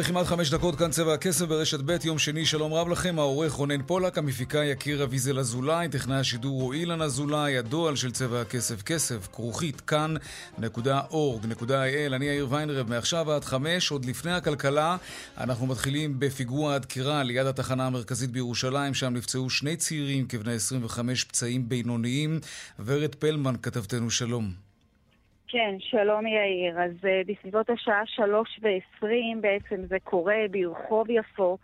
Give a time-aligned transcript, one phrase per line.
[0.00, 3.82] וכמעט חמש דקות כאן צבע הכסף ברשת ב', יום שני, שלום רב לכם, העורך רונן
[3.82, 9.28] פולק, המפיקה יקיר אביזל אזולאי, טכנאי השידור הוא אילן אזולאי, הדועל של צבע הכסף כסף,
[9.32, 14.96] כרוכית כאן.org.il, אני יאיר ויינרב, מעכשיו עד חמש, עוד לפני הכלכלה,
[15.38, 21.68] אנחנו מתחילים בפיגוע הדקירה ליד התחנה המרכזית בירושלים, שם נפצעו שני צעירים כבני 25 פצעים
[21.68, 22.40] בינוניים.
[22.78, 24.67] ורד פלמן, כתבתנו שלום.
[25.50, 26.80] כן, שלום יאיר.
[26.80, 31.58] אז uh, בסביבות השעה שלוש ועשרים בעצם זה קורה ברחוב יפו,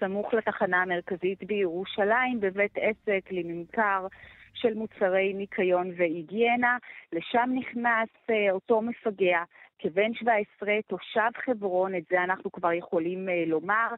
[0.00, 4.06] סמוך לתחנה המרכזית בירושלים, בבית עסק לממכר
[4.54, 6.76] של מוצרי ניקיון והיגיינה.
[7.12, 9.42] לשם נכנס uh, אותו מפגע,
[9.78, 13.88] כבן 17, תושב חברון, את זה אנחנו כבר יכולים uh, לומר.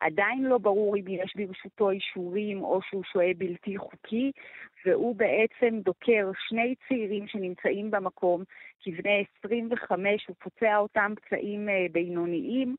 [0.00, 4.32] עדיין לא ברור אם יש ברשותו אישורים או שהוא שוהה בלתי חוקי,
[4.86, 8.42] והוא בעצם דוקר שני צעירים שנמצאים במקום,
[8.82, 12.76] כבני 25, הוא פוצע אותם פצעים אה, בינוניים.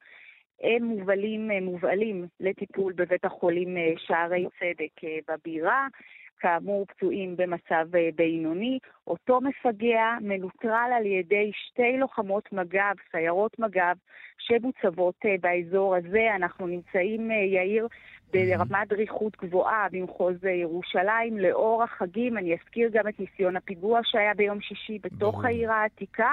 [0.62, 5.88] הם מובלים, אה, מובלים לטיפול בבית החולים אה, שערי צדק בבירה.
[6.40, 8.80] כאמור פצועים במצב בינוני.
[9.08, 13.96] אותו מפגע מנוטרל על ידי שתי לוחמות מג"ב, סיירות מג"ב,
[14.40, 16.36] שמוצבות באזור הזה.
[16.36, 17.88] אנחנו נמצאים, יאיר,
[18.34, 21.38] ברמת דריכות גבוהה במחוז ירושלים.
[21.38, 25.46] לאור החגים, אני אזכיר גם את ניסיון הפיגוע שהיה ביום שישי בתוך ברור.
[25.46, 26.32] העיר העתיקה,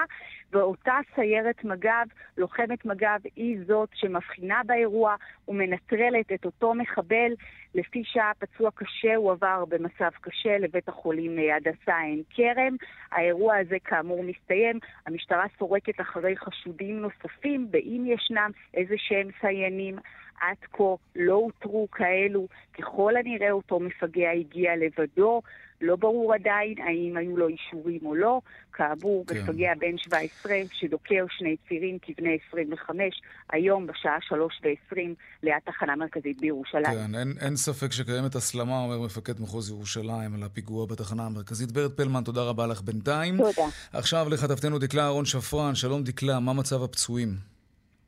[0.52, 2.06] ואותה סיירת מג"ב,
[2.38, 5.14] לוחמת מג"ב, היא זאת שמבחינה באירוע
[5.48, 7.33] ומנטרלת את אותו מחבל.
[7.74, 12.77] לפי שעה פצוע קשה הוא עבר במצב קשה לבית החולים הדסה עין כרם.
[13.12, 14.78] האירוע הזה כאמור מסתיים.
[15.07, 19.96] המשטרה סורקת אחרי חשודים נוספים, באם ישנם איזה שהם סיינים.
[20.40, 22.48] עד כה לא אותרו כאלו.
[22.78, 25.42] ככל הנראה אותו מפגע הגיע לבדו.
[25.80, 28.40] לא ברור עדיין האם היו לו אישורים או לא.
[28.72, 29.42] כאמור, כן.
[29.42, 34.96] מפגע בן 17 שדוקר שני צירים כבני 25, היום בשעה 3 ו-20
[35.42, 36.84] ליד תחנה מרכזית בירושלים.
[36.84, 41.72] כן, אין, אין ספק שקיימת הסלמה, אומר מפקד מחוז ירושלים, על הפיגוע בתחנה המרכזית.
[41.72, 43.36] ברד פלמן, תודה רבה לך בינתיים.
[43.36, 43.68] תודה.
[43.92, 47.53] עכשיו לכתבתנו דקלה אהרון שפרן, שלום דקלה, מה מצב הפצועים?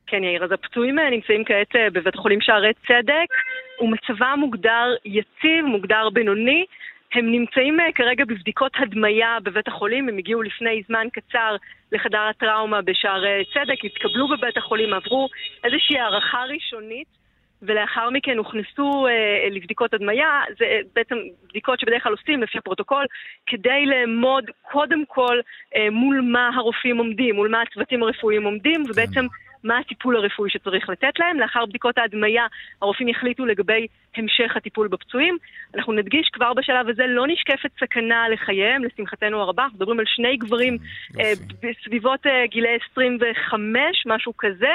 [0.07, 3.27] כן, יאיר, אז הפצועים אה, נמצאים כעת אה, בבית החולים שערי צדק,
[3.81, 6.65] ומצבם מוגדר יציב, מוגדר בינוני.
[7.13, 11.55] הם נמצאים אה, כרגע בבדיקות הדמיה בבית החולים, הם הגיעו לפני זמן קצר
[11.91, 15.27] לחדר הטראומה בשערי צדק, התקבלו בבית החולים, עברו
[15.63, 17.07] איזושהי הערכה ראשונית.
[17.61, 21.15] ולאחר מכן הוכנסו אה, לבדיקות הדמיה, זה בעצם
[21.49, 23.05] בדיקות שבדרך כלל עושים לפי הפרוטוקול,
[23.47, 25.39] כדי לאמוד קודם כל
[25.75, 29.25] אה, מול מה הרופאים עומדים, מול מה הצוותים הרפואיים עומדים, ובעצם.
[29.63, 31.39] מה הטיפול הרפואי שצריך לתת להם.
[31.39, 32.45] לאחר בדיקות ההדמיה,
[32.81, 35.37] הרופאים יחליטו לגבי המשך הטיפול בפצועים.
[35.75, 39.63] אנחנו נדגיש כבר בשלב הזה, לא נשקפת סכנה לחייהם, לשמחתנו הרבה.
[39.63, 40.77] אנחנו מדברים על שני גברים
[41.19, 41.31] אה,
[41.63, 44.71] בסביבות אה, גילי 25, משהו כזה,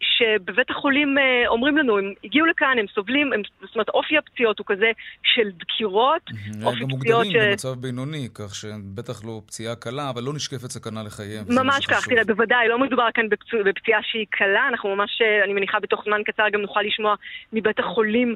[0.00, 4.58] שבבית החולים אה, אומרים לנו, הם הגיעו לכאן, הם סובלים, הם, זאת אומרת, אופי הפציעות
[4.58, 4.90] הוא כזה
[5.22, 6.22] של דקירות.
[6.64, 7.34] אופי גם מוגדרים ש...
[7.34, 11.44] במצב בינוני, כך שבטח לא פציעה קלה, אבל לא נשקפת סכנה לחייהם.
[11.48, 13.26] ממש כך, תראה, בוודאי, לא מדובר כאן
[13.64, 17.14] בפציעה שהיא קלה, אנחנו ממש, אה, אני מניחה, בתוך זמן קצר גם נוכל לשמוע
[17.52, 18.34] מבית החולים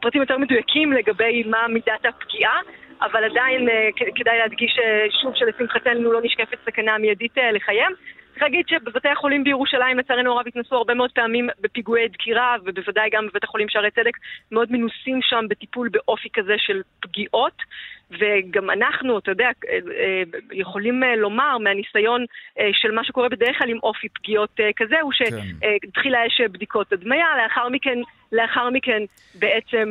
[0.00, 2.60] פרטים יותר מדויקים לגבי מה מידת הפגיעה.
[3.02, 3.68] אבל עדיין
[4.14, 4.78] כדאי להדגיש
[5.22, 7.92] שוב שלשמחתנו לא נשקפת סכנה מיידית לחייהם.
[8.38, 13.26] צריך להגיד שבבתי החולים בירושלים, לצערנו הרב, התנסו הרבה מאוד פעמים בפיגועי דקירה, ובוודאי גם
[13.26, 14.16] בבית החולים שערי צדק,
[14.52, 17.62] מאוד מנוסים שם בטיפול באופי כזה של פגיעות.
[18.10, 20.22] וגם אנחנו, אתה יודע, אה, אה,
[20.52, 22.24] יכולים אה, לומר מהניסיון
[22.72, 26.16] של מה שקורה בדרך כלל עם אופי פגיעות כזה, הוא כן.
[26.26, 27.98] אש בדיקות הדמיה, לאחר מכן,
[28.32, 29.02] לאחר מכן
[29.34, 29.90] בעצם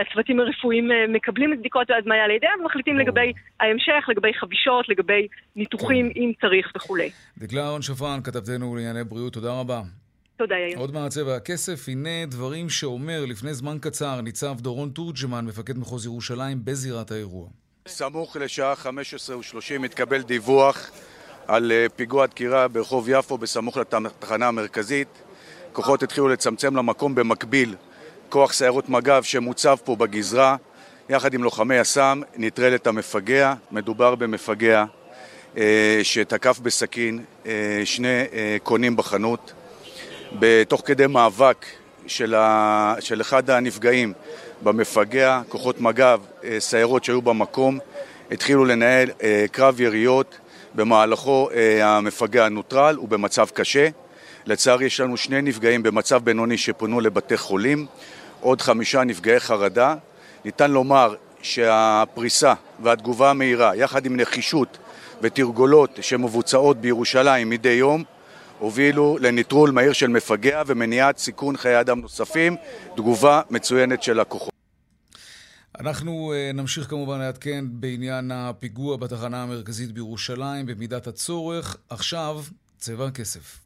[0.00, 6.20] הצוותים הרפואיים מקבלים את בדיקות ההדמיה לידיהם ומחליטים לגבי ההמשך, לגבי חבישות, לגבי ניתוחים, כן.
[6.20, 7.10] אם צריך וכולי.
[7.38, 9.80] דקלה אהרון שפרן, כתבתנו לענייני בריאות, תודה רבה.
[10.36, 10.78] תודה, יאיר.
[10.78, 16.06] עוד מעט צבע הכסף, הנה דברים שאומר לפני זמן קצר ניצב דורון תורג'מן, מפקד מחוז
[16.06, 17.48] ירושלים, בזירת האירוע.
[17.88, 20.90] סמוך לשעה 15:30 התקבל דיווח
[21.46, 25.08] על אה, פיגוע דקירה ברחוב יפו בסמוך לתחנה המרכזית.
[25.72, 27.74] כוחות התחילו לצמצם למקום במקביל
[28.28, 30.56] כוח סיירות מג"ב שמוצב פה בגזרה,
[31.08, 34.84] יחד עם לוחמי יס"מ, נטרל את המפגע, מדובר במפגע
[36.02, 37.24] שתקף בסכין
[37.84, 38.22] שני
[38.62, 39.52] קונים בחנות.
[40.32, 41.66] בתוך כדי מאבק
[42.06, 42.94] של, ה...
[43.00, 44.12] של אחד הנפגעים
[44.62, 46.20] במפגע, כוחות מג"ב,
[46.58, 47.78] סיירות שהיו במקום,
[48.30, 49.10] התחילו לנהל
[49.52, 50.38] קרב יריות,
[50.74, 51.48] במהלכו
[51.82, 53.88] המפגע נוטרל, הוא במצב קשה.
[54.46, 57.86] לצערי יש לנו שני נפגעים במצב בינוני שפונו לבתי חולים,
[58.40, 59.94] עוד חמישה נפגעי חרדה.
[60.44, 64.78] ניתן לומר שהפריסה והתגובה המהירה, יחד עם נחישות
[65.22, 68.04] ותרגולות שמבוצעות בירושלים מדי יום,
[68.58, 72.56] הובילו לניטרול מהיר של מפגע ומניעת סיכון חיי אדם נוספים,
[72.96, 74.52] תגובה מצוינת של הכוחות.
[75.80, 81.76] אנחנו נמשיך כמובן לעדכן בעניין הפיגוע בתחנה המרכזית בירושלים במידת הצורך.
[81.90, 82.42] עכשיו,
[82.78, 83.58] צבע הכסף.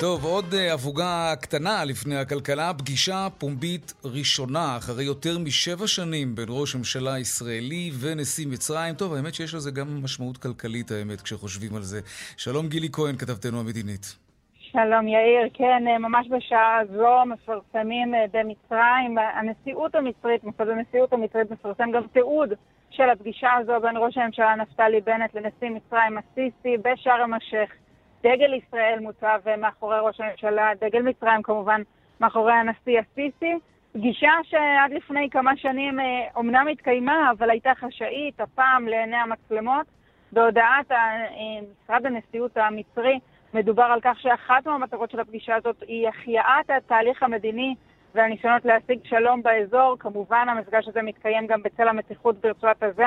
[0.00, 6.76] טוב, עוד הפוגה קטנה לפני הכלכלה, פגישה פומבית ראשונה אחרי יותר משבע שנים בין ראש
[6.76, 8.94] ממשלה ישראלי ונשיא מצרים.
[8.94, 12.00] טוב, האמת שיש לזה גם משמעות כלכלית, האמת, כשחושבים על זה.
[12.36, 14.16] שלום גילי כהן, כתבתנו המדינית.
[14.58, 22.02] שלום יאיר, כן, ממש בשעה זו מפרסמים במצרים, הנשיאות המצרית, מוסד הנשיאות המצרית מפרסם גם
[22.12, 22.50] תיעוד
[22.90, 27.70] של הפגישה הזו בין ראש הממשלה נפתלי בנט לנשיא מצרים הסיסי בשארם א-שייח.
[28.22, 31.82] דגל ישראל מוצב מאחורי ראש הממשלה, דגל מצרים כמובן
[32.20, 33.54] מאחורי הנשיא הסיסי.
[33.92, 35.98] פגישה שעד לפני כמה שנים
[36.36, 39.86] אומנם התקיימה, אבל הייתה חשאית, הפעם לעיני המצלמות.
[40.32, 40.90] בהודעת
[41.84, 43.18] משרד הנשיאות המצרי
[43.54, 47.74] מדובר על כך שאחת מהמטרות של הפגישה הזאת היא החייאת התהליך המדיני
[48.14, 49.96] והניסיונות להשיג שלום באזור.
[49.98, 53.04] כמובן המפגש הזה מתקיים גם בצל המתיחות ברצועת עזה,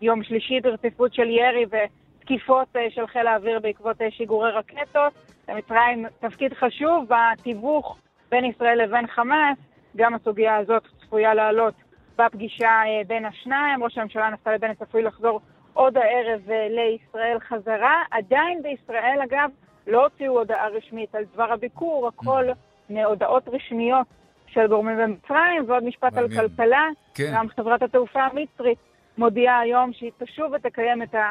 [0.00, 1.76] יום שלישי ברציפות של ירי ו...
[2.24, 5.12] תקיפות של חיל האוויר בעקבות שיגורי רקטות.
[5.48, 7.98] למצרים תפקיד חשוב בתיווך
[8.30, 9.58] בין ישראל לבין חמאס.
[9.96, 11.74] גם הסוגיה הזאת צפויה לעלות
[12.18, 13.82] בפגישה בין השניים.
[13.82, 15.40] ראש הממשלה נפתלי בנט צפוי לחזור
[15.74, 16.40] עוד הערב
[16.70, 18.02] לישראל חזרה.
[18.10, 19.50] עדיין בישראל, אגב,
[19.86, 22.44] לא הוציאו הודעה רשמית על דבר הביקור, הכל
[22.90, 24.06] מהודעות רשמיות
[24.46, 26.16] של גורמים במצרים, ועוד משפט.
[26.16, 26.88] על כלכלה.
[27.14, 27.32] כן.
[27.34, 28.78] גם חברת התעופה המצרית
[29.18, 31.30] מודיעה היום שהיא תשוב ותקיים את ה...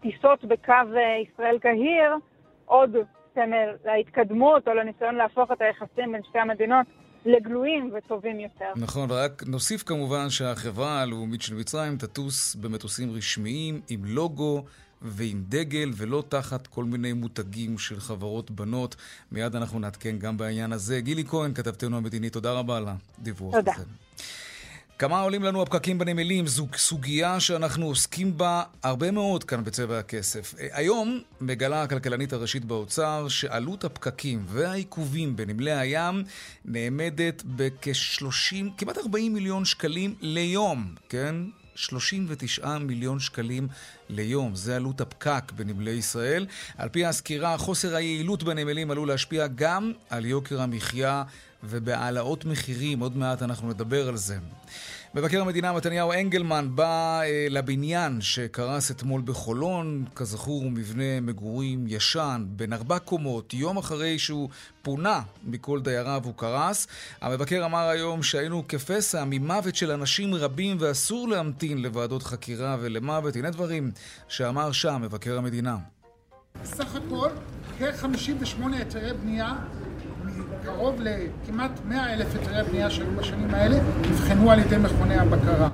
[0.00, 0.72] טיסות בקו
[1.22, 2.14] ישראל קהיר,
[2.66, 2.90] עוד
[3.34, 6.86] סמל להתקדמות או לניסיון להפוך את היחסים בין שתי המדינות
[7.26, 8.72] לגלויים וטובים יותר.
[8.76, 14.64] נכון, ורק נוסיף כמובן שהחברה הלאומית של מצרים תטוס במטוסים רשמיים עם לוגו
[15.02, 18.96] ועם דגל, ולא תחת כל מיני מותגים של חברות בנות.
[19.32, 21.00] מיד אנחנו נעדכן גם בעניין הזה.
[21.00, 22.86] גילי כהן, כתבתנו המדינית, תודה רבה על
[23.18, 23.72] הדיווח תודה.
[23.74, 23.84] הזה.
[25.00, 26.46] כמה עולים לנו הפקקים בנמלים?
[26.46, 30.54] זו סוגיה שאנחנו עוסקים בה הרבה מאוד כאן בצבע הכסף.
[30.72, 36.24] היום מגלה הכלכלנית הראשית באוצר שעלות הפקקים והעיכובים בנמלי הים
[36.64, 41.34] נאמדת בכ-30, כמעט 40 מיליון שקלים ליום, כן?
[41.74, 43.68] 39 מיליון שקלים
[44.08, 44.54] ליום.
[44.54, 46.46] זה עלות הפקק בנמלי ישראל.
[46.76, 51.22] על פי הסקירה, חוסר היעילות בנמלים עלול להשפיע גם על יוקר המחיה
[51.64, 53.00] ובהעלאות מחירים.
[53.00, 54.38] עוד מעט אנחנו נדבר על זה.
[55.14, 62.44] מבקר המדינה מתניהו אנגלמן בא אה, לבניין שקרס אתמול בחולון, כזכור הוא מבנה מגורים ישן,
[62.48, 64.48] בן ארבע קומות, יום אחרי שהוא
[64.82, 66.86] פונה מכל דייריו הוא קרס.
[67.20, 73.36] המבקר אמר היום שהיינו כפסע ממוות של אנשים רבים ואסור להמתין לוועדות חקירה ולמוות.
[73.36, 73.90] הנה דברים
[74.28, 75.76] שאמר שם מבקר המדינה.
[76.64, 77.28] סך הכל
[77.78, 79.54] כ-58 היתרי בנייה
[80.76, 83.76] קרוב לכמעט 100 אלף היתרי בנייה שהיו בשנים האלה,
[84.10, 85.68] נבחנו על ידי מכוני הבקרה.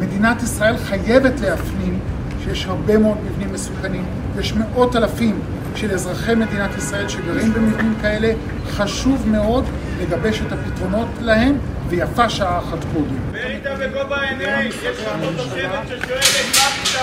[0.00, 1.98] מדינת ישראל חייבת להפנים
[2.44, 4.04] שיש הרבה מאוד מבנים מסוכנים,
[4.38, 5.40] יש מאות אלפים
[5.74, 8.32] של אזרחי מדינת ישראל שגרים במבנים כאלה,
[8.70, 9.64] חשוב מאוד
[10.00, 11.58] לגבש את הפתרונות להם,
[11.92, 13.30] ויפה שעה אחת קודם.
[13.30, 16.24] דבר איתה בגובה העיניים, יש לך פה תושבת ששואלת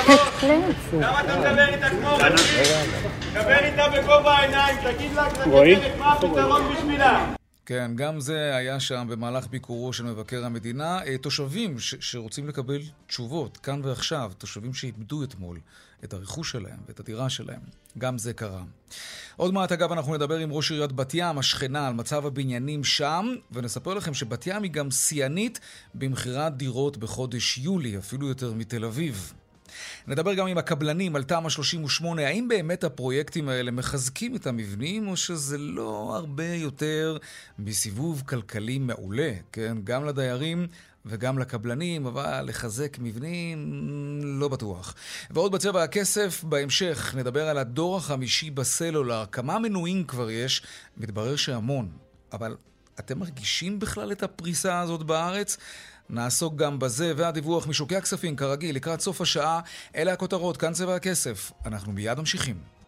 [0.08, 0.72] מה הפתרון.
[1.02, 2.36] למה אתה מדבר איתה כמו רגיל?
[3.34, 5.28] דבר איתה בגובה העיניים, תגיד לה
[6.00, 7.34] מה הפתרון בשבילה.
[7.66, 11.00] כן, גם זה היה שם במהלך ביקורו של מבקר המדינה.
[11.22, 15.58] תושבים ש- שרוצים לקבל תשובות, כאן ועכשיו, תושבים שאיבדו אתמול
[16.04, 17.62] את הרכוש שלהם ואת הדירה שלהם.
[17.98, 18.64] גם זה קרה.
[19.36, 23.28] עוד מעט, אגב, אנחנו נדבר עם ראש עיריית בת ים, השכנה, על מצב הבניינים שם,
[23.52, 25.60] ונספר לכם שבת ים היא גם שיאנית
[25.96, 29.34] במכירת דירות בחודש יולי, אפילו יותר מתל אביב.
[30.08, 32.28] נדבר גם עם הקבלנים על תמ"א 38.
[32.28, 37.18] האם באמת הפרויקטים האלה מחזקים את המבנים, או שזה לא הרבה יותר
[37.60, 39.78] מסיבוב כלכלי מעולה, כן?
[39.84, 40.68] גם לדיירים
[41.06, 43.70] וגם לקבלנים, אבל לחזק מבנים,
[44.24, 44.96] לא בטוח.
[45.30, 49.26] ועוד בצבע הכסף, בהמשך נדבר על הדור החמישי בסלולר.
[49.32, 50.62] כמה מנויים כבר יש?
[50.98, 51.90] מתברר שהמון.
[52.34, 52.56] אבל
[53.00, 55.58] אתם מרגישים בכלל את הפריסה הזאת בארץ?
[56.10, 59.60] נעסוק גם בזה, והדיווח משוקי הכספים, כרגיל, לקראת סוף השעה.
[59.96, 61.52] אלה הכותרות, כאן צבע הכסף.
[61.66, 62.79] אנחנו מיד ממשיכים.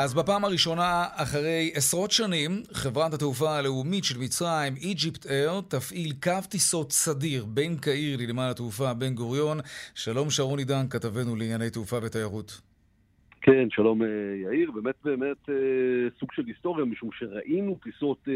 [0.00, 6.48] אז בפעם הראשונה, אחרי עשרות שנים, חברת התעופה הלאומית של מצרים, איג'יפט אייר, תפעיל קו
[6.50, 9.58] טיסות סדיר בין קהיר לנמל התעופה בן גוריון.
[9.94, 12.60] שלום שרון עידן, כתבנו לענייני תעופה ותיירות.
[13.40, 14.08] כן, שלום אה,
[14.42, 14.70] יאיר.
[14.70, 15.54] באמת באמת אה,
[16.20, 18.28] סוג של היסטוריה, משום שראינו טיסות...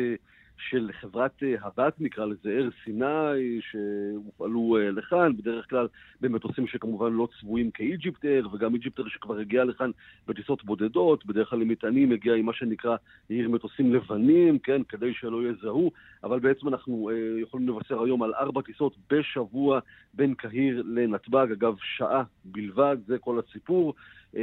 [0.70, 5.88] של חברת אה, הבת, נקרא לזה, אייר סיני, שהופעלו אה, לכאן, בדרך כלל
[6.20, 9.90] במטוסים שכמובן לא צבועים כאיג'יפט אייר, וגם איג'יפט אייר שכבר הגיע לכאן
[10.28, 12.96] בטיסות בודדות, בדרך כלל למטענים הגיע עם מה שנקרא
[13.28, 15.90] עיר מטוסים לבנים, כן, כדי שלא יזהו,
[16.24, 19.80] אבל בעצם אנחנו אה, יכולים לבשר היום על ארבע טיסות בשבוע
[20.14, 23.94] בין קהיר לנתב"ג, אגב, שעה בלבד, זה כל הסיפור.
[24.34, 24.36] Uh,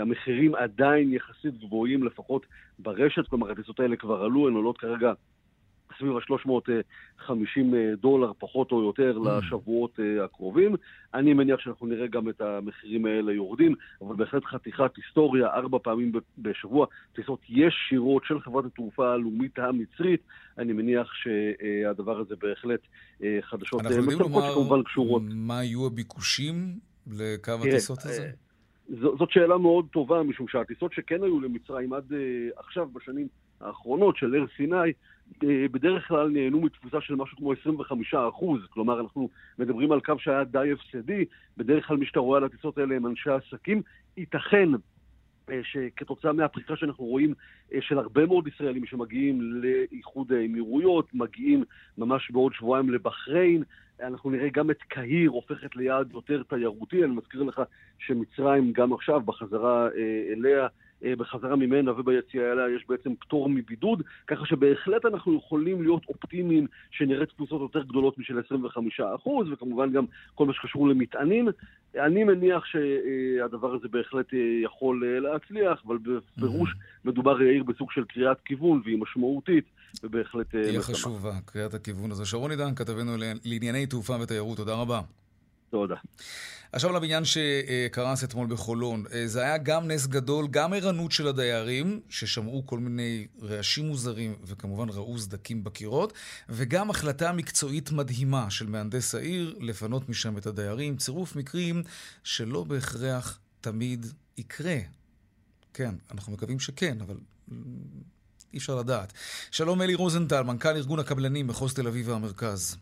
[0.00, 2.46] המחירים עדיין יחסית גבוהים, לפחות
[2.78, 5.12] ברשת, כלומר הטיסות האלה כבר עלו, הן עולות כרגע
[5.98, 7.32] סביב ה-350
[7.74, 9.28] אה, דולר פחות או יותר mm.
[9.28, 10.74] לשבועות אה, הקרובים.
[11.14, 16.12] אני מניח שאנחנו נראה גם את המחירים האלה יורדים, אבל בהחלט חתיכת היסטוריה, ארבע פעמים
[16.38, 20.20] בשבוע, טיסות ישירות של חברת התעופה הלאומית המצרית.
[20.58, 22.80] אני מניח שהדבר הזה בהחלט
[23.22, 25.22] אה, חדשות מצלמות שכמובן קשורות.
[25.34, 28.30] מה יהיו הביקושים לקו הטיסות הזה?
[28.88, 32.12] זאת שאלה מאוד טובה, משום שהטיסות שכן היו למצרים עד
[32.56, 33.28] עכשיו, בשנים
[33.60, 34.84] האחרונות של אר סיני, אה,
[35.72, 38.60] בדרך כלל נהנו מתפוסה של משהו כמו 25 אחוז.
[38.70, 39.28] כלומר, אנחנו
[39.58, 41.24] מדברים על קו שהיה די הפסדי,
[41.56, 43.82] בדרך כלל מי שאתה רואה על הטיסות האלה הם אנשי עסקים.
[44.16, 44.68] ייתכן
[45.50, 47.34] אה, שכתוצאה מהפריסה שאנחנו רואים
[47.74, 51.64] אה, של הרבה מאוד ישראלים שמגיעים לאיחוד האמירויות, מגיעים
[51.98, 53.62] ממש בעוד שבועיים לבחריין,
[54.02, 57.04] אנחנו נראה גם את קהיר הופכת ליעד יותר תיירותי.
[57.04, 57.62] אני מזכיר לך
[57.98, 59.88] שמצרים גם עכשיו, בחזרה
[60.32, 60.68] אליה, אה,
[61.02, 67.26] בחזרה ממנה וביציאה אליה יש בעצם פטור מבידוד, ככה שבהחלט אנחנו יכולים להיות אופטימיים שנראה
[67.26, 71.48] תפוסות יותר גדולות משל 25%, וכמובן גם כל מה שקשור למטענים.
[71.94, 76.74] אני מניח שהדבר הזה בהחלט אה, יכול אה, להצליח, אבל בפירוש
[77.04, 79.64] מדובר, יאיר, בסוג של קריאת כיוון, והיא משמעותית,
[80.02, 80.54] ובהחלט...
[80.54, 82.26] היא חשובה, קריאת הכיוון הזה.
[82.26, 83.12] שרון עידן, כתבנו
[83.44, 85.00] לענייני תעופה ותיירות, תודה רבה.
[85.70, 85.96] תודה.
[86.72, 89.04] עכשיו לבניין שקרס אתמול בחולון.
[89.12, 94.34] אה, זה היה גם נס גדול, גם ערנות של הדיירים, ששמעו כל מיני רעשים מוזרים,
[94.44, 96.12] וכמובן ראו סדקים בקירות,
[96.48, 100.96] וגם החלטה מקצועית מדהימה של מהנדס העיר לפנות משם את הדיירים.
[100.96, 101.82] צירוף מקרים
[102.24, 104.06] שלא בהכרח תמיד
[104.38, 104.78] יקרה.
[105.74, 107.16] כן, אנחנו מקווים שכן, אבל
[108.52, 109.12] אי אפשר לדעת.
[109.50, 112.76] שלום אלי רוזנטל, מנכ"ל ארגון הקבלנים מחוז תל אביב והמרכז.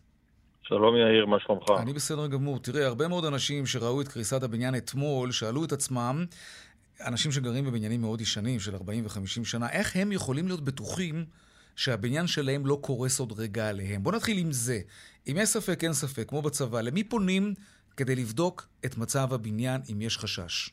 [0.67, 1.63] שלום יאיר, מה שלומך?
[1.81, 2.59] אני בסדר גמור.
[2.59, 6.25] תראה, הרבה מאוד אנשים שראו את קריסת הבניין אתמול, שאלו את עצמם,
[7.07, 11.25] אנשים שגרים בבניינים מאוד ישנים, של 40 ו-50 שנה, איך הם יכולים להיות בטוחים
[11.75, 14.03] שהבניין שלהם לא קורס עוד רגע עליהם?
[14.03, 14.79] בואו נתחיל עם זה.
[15.27, 17.53] אם יש ספק, אין ספק, כמו בצבא, למי פונים
[17.97, 20.69] כדי לבדוק את מצב הבניין אם יש חשש?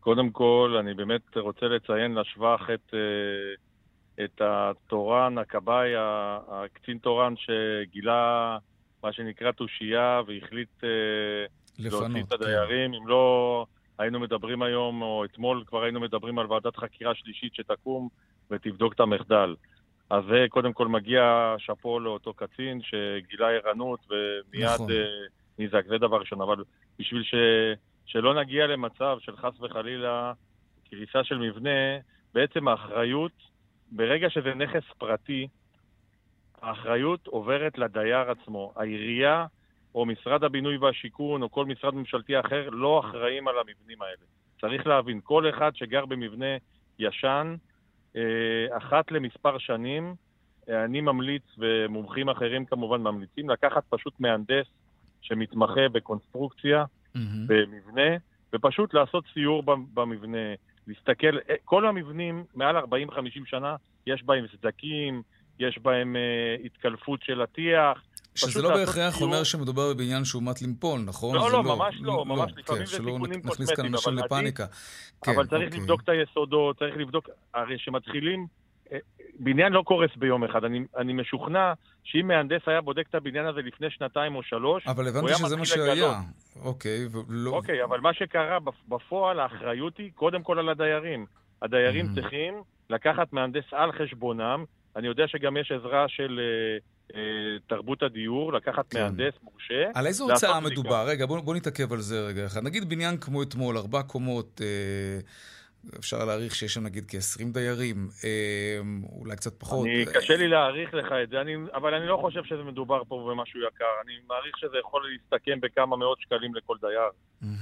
[0.00, 5.90] קודם כל, אני באמת רוצה לציין לשבח את, אה, את התורן, הכבאי,
[6.48, 8.58] הקצין תורן שגילה
[9.02, 10.88] מה שנקרא תושייה, והחליט אה,
[11.78, 12.34] להוציא את כן.
[12.34, 12.90] הדיירים.
[12.90, 12.96] כן.
[12.96, 13.66] אם לא
[13.98, 18.08] היינו מדברים היום, או אתמול כבר היינו מדברים על ועדת חקירה שלישית שתקום
[18.50, 19.54] ותבדוק את המחדל.
[20.10, 24.90] אז זה קודם כל מגיע שאפו לאותו קצין שגילה ערנות ומיד נכון.
[24.90, 24.96] אה,
[25.58, 26.40] נזעק, זה דבר ראשון.
[26.40, 26.64] אבל
[26.98, 27.34] בשביל ש...
[28.06, 30.32] שלא נגיע למצב של חס וחלילה
[30.90, 31.98] קריסה של מבנה,
[32.34, 33.32] בעצם האחריות,
[33.90, 35.48] ברגע שזה נכס פרטי,
[36.62, 38.72] האחריות עוברת לדייר עצמו.
[38.76, 39.46] העירייה
[39.94, 44.24] או משרד הבינוי והשיכון או כל משרד ממשלתי אחר לא אחראים על המבנים האלה.
[44.60, 46.56] צריך להבין, כל אחד שגר במבנה
[46.98, 47.54] ישן,
[48.16, 50.14] אה, אחת למספר שנים,
[50.68, 54.66] אה, אני ממליץ, ומומחים אחרים כמובן ממליצים, לקחת פשוט מהנדס
[55.22, 57.18] שמתמחה בקונסטרוקציה, mm-hmm.
[57.46, 58.16] במבנה,
[58.52, 59.62] ופשוט לעשות סיור
[59.94, 60.54] במבנה,
[60.86, 62.82] להסתכל, אה, כל המבנים מעל 40-50
[63.46, 63.76] שנה,
[64.06, 65.22] יש בהם סדקים,
[65.58, 68.02] יש בהם uh, התקלפות של הטיח,
[68.34, 71.34] שזה לא בהכרח אומר שמדובר בבניין שהוא מט לימפול, נכון?
[71.36, 74.66] לא, לא, ממש לא, ממש לפעמים זה תיקונים קוסמטיים, אבל נכניס כאן אנשים לפאניקה.
[75.26, 75.80] אבל צריך אוקיי.
[75.80, 78.46] לבדוק את היסודות, צריך לבדוק, הרי שמתחילים...
[79.38, 80.64] בניין לא קורס ביום אחד.
[80.64, 81.72] אני, אני משוכנע
[82.04, 85.66] שאם מהנדס היה בודק את הבניין הזה לפני שנתיים או שלוש, אבל הבנתי שזה מה
[85.66, 86.20] שהיה.
[86.62, 87.50] אוקיי, ולא...
[87.50, 91.26] אוקיי, אבל מה שקרה בפועל, האחריות היא קודם כל על הדיירים.
[91.62, 92.14] הדיירים mm.
[92.14, 92.54] צריכים
[92.90, 94.64] לקחת מהנדס על חשבונם.
[94.96, 96.78] אני יודע שגם יש עזרה של אה,
[97.16, 99.02] אה, תרבות הדיור, לקחת כן.
[99.02, 99.90] מהנדס מורשה.
[99.94, 101.04] על איזו הוצאה מדובר?
[101.08, 102.64] רגע, בוא, בוא נתעכב על זה רגע אחד.
[102.64, 104.60] נגיד בניין כמו אתמול, ארבע קומות...
[104.64, 105.20] אה...
[105.98, 108.78] אפשר להעריך שיש שם נגיד כ-20 דיירים, אה,
[109.18, 109.86] אולי קצת פחות.
[109.86, 113.28] אני, קשה לי להעריך לך את זה, אני, אבל אני לא חושב שזה מדובר פה
[113.30, 113.84] במשהו יקר.
[114.04, 117.10] אני מעריך שזה יכול להסתכם בכמה מאות שקלים לכל דייר.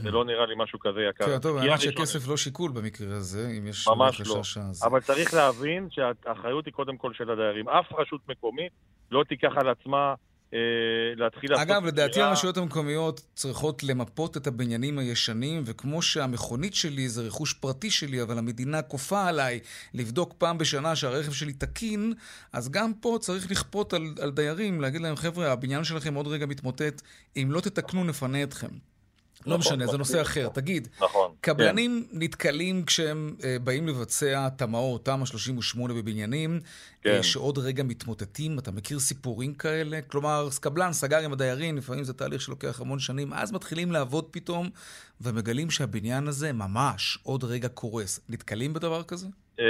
[0.02, 1.26] זה לא נראה לי משהו כזה יקר.
[1.26, 4.40] כן, טוב, האמת שכסף לא שיקול במקרה הזה, אם יש ממש לא.
[4.40, 4.84] אז...
[4.84, 7.68] אבל צריך להבין שהאחריות היא קודם כל של הדיירים.
[7.68, 8.72] אף רשות מקומית
[9.10, 10.14] לא תיקח על עצמה
[11.16, 11.68] להתחיל לעשות...
[11.68, 17.90] אגב, לדעתי הרשויות המקומיות צריכות למפות את הבניינים הישנים, וכמו שהמכונית שלי זה רכוש פרטי
[17.90, 19.60] שלי, אבל המדינה כופה עליי
[19.94, 22.12] לבדוק פעם בשנה שהרכב שלי תקין,
[22.52, 26.46] אז גם פה צריך לכפות על, על דיירים, להגיד להם, חבר'ה, הבניין שלכם עוד רגע
[26.46, 27.02] מתמוטט,
[27.36, 28.89] אם לא תתקנו, נפנה אתכם.
[29.46, 30.48] לא נכון, משנה, זה נושא אחר.
[30.48, 32.18] תגיד, נכון, קבלנים כן.
[32.18, 36.60] נתקלים כשהם uh, באים לבצע תמ"אות, תמ"א 38 בבניינים, אה,
[37.02, 37.22] כן.
[37.22, 40.02] שעוד רגע מתמוטטים, אתה מכיר סיפורים כאלה?
[40.02, 44.68] כלומר, קבלן סגר עם הדיירים, לפעמים זה תהליך שלוקח המון שנים, אז מתחילים לעבוד פתאום,
[45.20, 48.20] ומגלים שהבניין הזה ממש עוד רגע קורס.
[48.28, 49.26] נתקלים בדבר כזה?
[49.56, 49.62] Uh,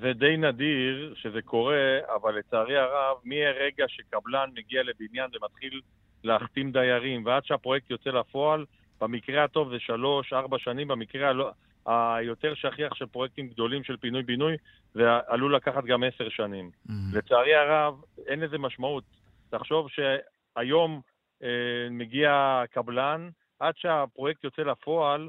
[0.00, 5.80] זה די נדיר שזה קורה, אבל לצערי הרב, מהרגע שקבלן מגיע לבניין ומתחיל
[6.24, 8.64] להחתים דיירים, ועד שהפרויקט יוצא לפועל,
[9.00, 11.50] במקרה הטוב זה שלוש, ארבע שנים, במקרה הלא,
[11.86, 14.56] היותר שכיח של פרויקטים גדולים של פינוי-בינוי,
[14.94, 16.70] זה עלול לקחת גם עשר שנים.
[16.70, 16.92] Mm-hmm.
[17.12, 17.94] לצערי הרב,
[18.26, 19.04] אין לזה משמעות.
[19.50, 21.00] תחשוב שהיום
[21.42, 21.48] אה,
[21.90, 23.28] מגיע קבלן,
[23.60, 25.28] עד שהפרויקט יוצא לפועל,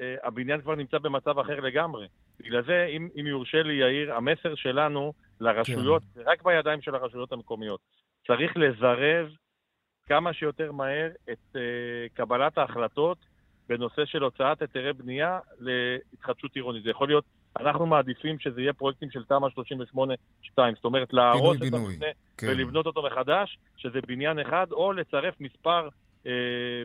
[0.00, 2.06] אה, הבניין כבר נמצא במצב אחר לגמרי.
[2.40, 6.20] בגלל זה, אם, אם יורשה לי, יאיר, המסר שלנו לרשויות, כן.
[6.26, 7.80] רק בידיים של הרשויות המקומיות.
[8.26, 9.28] צריך לזרז
[10.08, 11.58] כמה שיותר מהר את uh,
[12.14, 13.18] קבלת ההחלטות
[13.68, 16.82] בנושא של הוצאת היתרי בנייה להתחדשות עירונית.
[16.82, 17.24] זה יכול להיות,
[17.60, 19.48] אנחנו מעדיפים שזה יהיה פרויקטים של תמ"א
[19.96, 20.04] 38-2,
[20.74, 22.46] זאת אומרת להרוס את המבנה כן.
[22.50, 25.88] ולבנות אותו מחדש, שזה בניין אחד, או לצרף מספר
[26.26, 26.32] אה,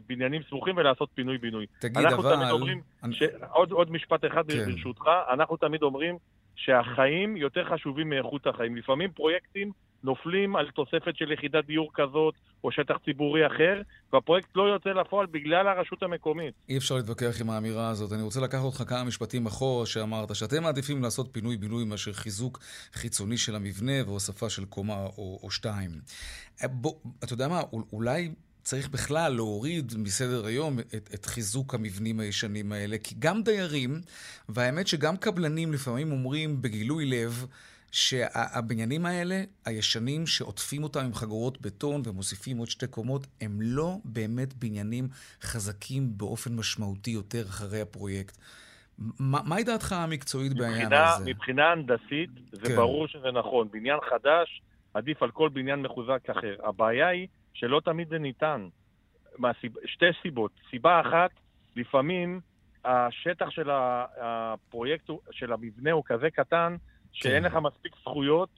[0.08, 1.66] בניינים סמוכים ולעשות פינוי-בינוי.
[1.80, 2.36] תגיד, אנחנו אבל...
[2.36, 3.16] תמיד אומרים, אני...
[3.16, 3.22] ש...
[3.52, 4.66] עוד, עוד משפט אחד כן.
[4.66, 6.18] ברשותך, אנחנו תמיד אומרים
[6.56, 8.76] שהחיים יותר חשובים מאיכות החיים.
[8.76, 9.72] לפעמים פרויקטים
[10.04, 13.82] נופלים על תוספת של יחידת דיור כזאת או שטח ציבורי אחר,
[14.14, 16.54] והפרויקט לא יוצא לפועל בגלל הרשות המקומית.
[16.70, 18.14] אי אפשר להתווכח עם האמירה הזאת.
[18.14, 22.60] אני רוצה לקחת אותך כמה משפטים אחורה שאמרת, שאתם מעדיפים לעשות פינוי-בינוי מאשר חיזוק
[22.94, 25.92] חיצוני של המבנה והוספה של קומה או, או שתיים.
[26.64, 27.62] אה, בוא, אתה יודע מה,
[27.94, 28.30] אולי...
[28.64, 34.02] צריך בכלל להוריד מסדר היום את, את חיזוק המבנים הישנים האלה, כי גם דיירים,
[34.50, 37.46] והאמת שגם קבלנים לפעמים אומרים בגילוי לב,
[37.94, 44.54] שהבניינים האלה, הישנים, שעוטפים אותם עם חגורות בטון ומוסיפים עוד שתי קומות, הם לא באמת
[44.54, 45.08] בניינים
[45.42, 48.38] חזקים באופן משמעותי יותר אחרי הפרויקט.
[49.20, 51.32] מהי דעתך המקצועית בעניין הזה?
[51.32, 52.76] מבחינה הנדסית, זה כן.
[52.76, 53.68] ברור שזה נכון.
[53.72, 54.62] בניין חדש
[54.94, 56.56] עדיף על כל בניין מחוזק אחר.
[56.64, 58.68] הבעיה היא שלא תמיד זה ניתן.
[59.38, 59.74] מהסיב...
[59.86, 60.52] שתי סיבות.
[60.70, 61.32] סיבה אחת,
[61.76, 62.40] לפעמים
[62.86, 63.70] השטח של
[64.22, 66.76] הפרויקט, של המבנה הוא כזה קטן,
[67.14, 67.44] שאין כן.
[67.44, 68.50] לך מספיק זכויות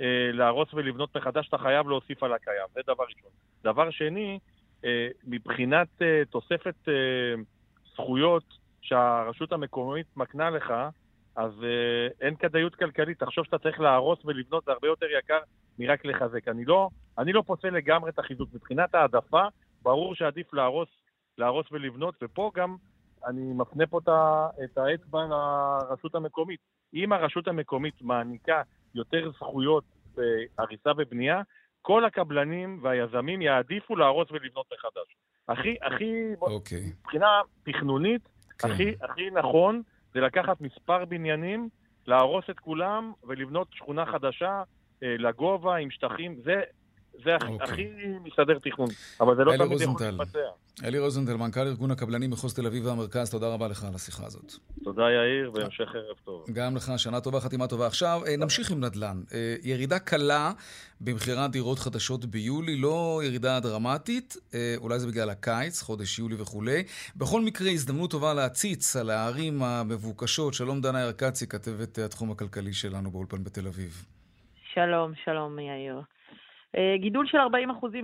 [0.00, 2.66] אה, להרוס ולבנות מחדש, אתה חייב להוסיף על הקיים.
[2.74, 3.30] זה דבר ראשון.
[3.64, 4.38] דבר שני,
[4.84, 7.42] אה, מבחינת אה, תוספת אה,
[7.92, 8.44] זכויות
[8.80, 10.72] שהרשות המקומית מקנה לך,
[11.36, 13.18] אז אה, אין כדאיות כלכלית.
[13.18, 15.38] תחשוב שאתה צריך להרוס ולבנות, זה הרבה יותר יקר
[15.78, 16.48] מרק לחזק.
[16.48, 18.48] אני לא, אני לא פוסל לגמרי את החיזוק.
[18.54, 19.42] מבחינת העדפה,
[19.82, 20.88] ברור שעדיף להרוס,
[21.38, 22.76] להרוס ולבנות, ופה גם
[23.26, 24.00] אני מפנה פה
[24.64, 26.60] את האצבע לרשות המקומית.
[26.94, 28.62] אם הרשות המקומית מעניקה
[28.94, 31.42] יותר זכויות בהריסה ובנייה,
[31.82, 35.16] כל הקבלנים והיזמים יעדיפו להרוס ולבנות מחדש.
[35.48, 36.50] הכי, הכי, okay.
[36.50, 36.92] אוקיי.
[37.00, 38.28] מבחינה תכנונית,
[38.58, 38.70] כן.
[38.70, 39.82] הכי, הכי נכון
[40.14, 41.68] זה לקחת מספר בניינים,
[42.06, 44.62] להרוס את כולם ולבנות שכונה חדשה
[45.02, 46.36] אה, לגובה עם שטחים.
[46.44, 46.62] זה,
[47.24, 47.46] זה okay.
[47.46, 47.66] אוקיי.
[47.66, 47.88] הכי
[48.24, 48.88] מסדר תכנון,
[49.20, 50.38] אבל זה לא תמיד יכול להתבצע.
[50.84, 54.52] אלי רוזנטל, מנכ"ל ארגון הקבלנים מחוז תל אביב והמרכז, תודה רבה לך על השיחה הזאת.
[54.84, 56.44] תודה יאיר, והמשך ערב טוב.
[56.52, 57.86] גם לך, שנה טובה, חתימה טובה.
[57.86, 59.22] עכשיו, אה, נמשיך עם נדל"ן.
[59.34, 60.52] אה, ירידה קלה
[61.00, 66.82] במכירת דירות חדשות ביולי, לא ירידה דרמטית, אה, אולי זה בגלל הקיץ, חודש יולי וכולי.
[67.16, 70.54] בכל מקרה, הזדמנות טובה להציץ על הערים המבוקשות.
[70.54, 74.04] שלום דנה ירקצי, כתבת התחום הכלכלי שלנו באולפן בתל אביב.
[74.74, 76.00] שלום, שלום יאיר.
[76.78, 77.40] אה, גידול של 40%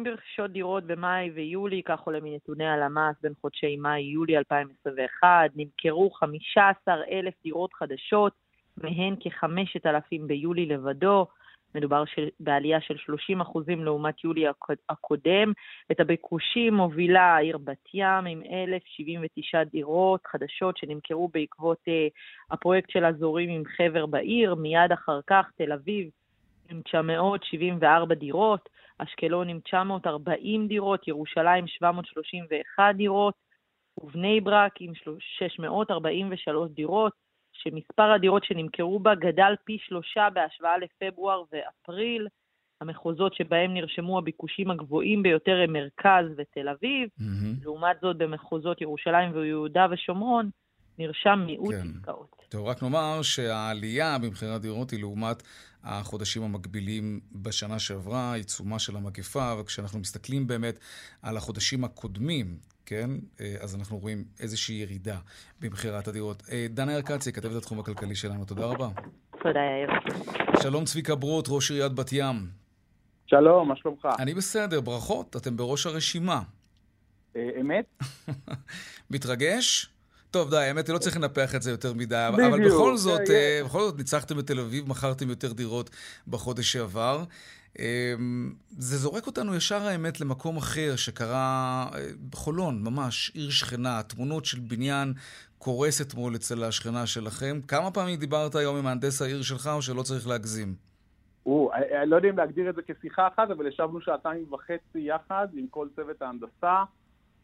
[0.04, 5.28] ברכישות דירות במאי ויולי, כך עולה מנתוני הלמ"ס בין חודשי מאי-יולי 2021.
[5.56, 8.32] נמכרו 15,000 דירות חדשות,
[8.76, 11.26] מהן כ-5,000 ביולי לבדו.
[11.74, 14.44] מדובר של, בעלייה של 30 אחוזים לעומת יולי
[14.88, 15.52] הקודם.
[15.92, 21.90] את הביקושים מובילה העיר בת ים עם 1,079 דירות חדשות שנמכרו בעקבות uh,
[22.50, 24.54] הפרויקט של אזורים עם חבר בעיר.
[24.54, 26.10] מיד אחר כך תל אביב
[26.70, 33.34] עם 974 דירות, אשקלון עם 940 דירות, ירושלים 731 דירות,
[34.02, 37.24] ובני ברק עם 643 דירות.
[37.54, 42.28] שמספר הדירות שנמכרו בה גדל פי שלושה בהשוואה לפברואר ואפריל.
[42.80, 47.08] המחוזות שבהם נרשמו הביקושים הגבוהים ביותר הם מרכז ותל אביב.
[47.20, 47.64] Mm-hmm.
[47.64, 50.50] לעומת זאת, במחוזות ירושלים ויהודה ושומרון
[50.98, 51.88] נרשם מיעוט כן.
[51.98, 52.34] עסקאות.
[52.48, 55.42] טוב, רק נאמר שהעלייה במחירי הדירות היא לעומת
[55.84, 60.78] החודשים המקבילים בשנה שעברה, עיצומה של המגפה, וכשאנחנו מסתכלים באמת
[61.22, 63.10] על החודשים הקודמים, כן?
[63.40, 65.18] אה, אז אנחנו רואים איזושהי ירידה
[65.60, 66.42] במכירת הדירות.
[66.52, 68.88] אה, דנה ארקצי, כתבת התחום הכלכלי שלנו, תודה רבה.
[69.42, 70.16] תודה, יאיר.
[70.62, 72.36] שלום צביקה ברוט, ראש עיריית בת ים.
[73.26, 74.08] שלום, מה שלומך?
[74.18, 76.42] אני בסדר, ברכות, אתם בראש הרשימה.
[77.36, 78.02] אה, אמת?
[79.10, 79.93] מתרגש?
[80.34, 83.20] טוב, די, האמת היא, לא צריך לנפח את זה יותר מדי, בדיוק, אבל בכל זאת,
[83.64, 85.90] בכל זאת ניצחתם בתל אביב, מכרתם יותר דירות
[86.28, 87.24] בחודש שעבר.
[87.78, 94.44] אמ, זה זורק אותנו ישר האמת למקום אחר שקרה אה, בחולון, ממש, עיר שכנה, תמונות
[94.44, 95.12] של בניין
[95.58, 97.60] קורס אתמול אצל השכנה שלכם.
[97.68, 100.74] כמה פעמים דיברת היום עם מהנדס העיר שלך או שלא צריך להגזים?
[101.46, 104.52] או, אני אה, אה, לא יודע אם להגדיר את זה כשיחה אחת, אבל ישבנו שעתיים
[104.52, 106.84] וחצי יחד עם כל צוות ההנדסה,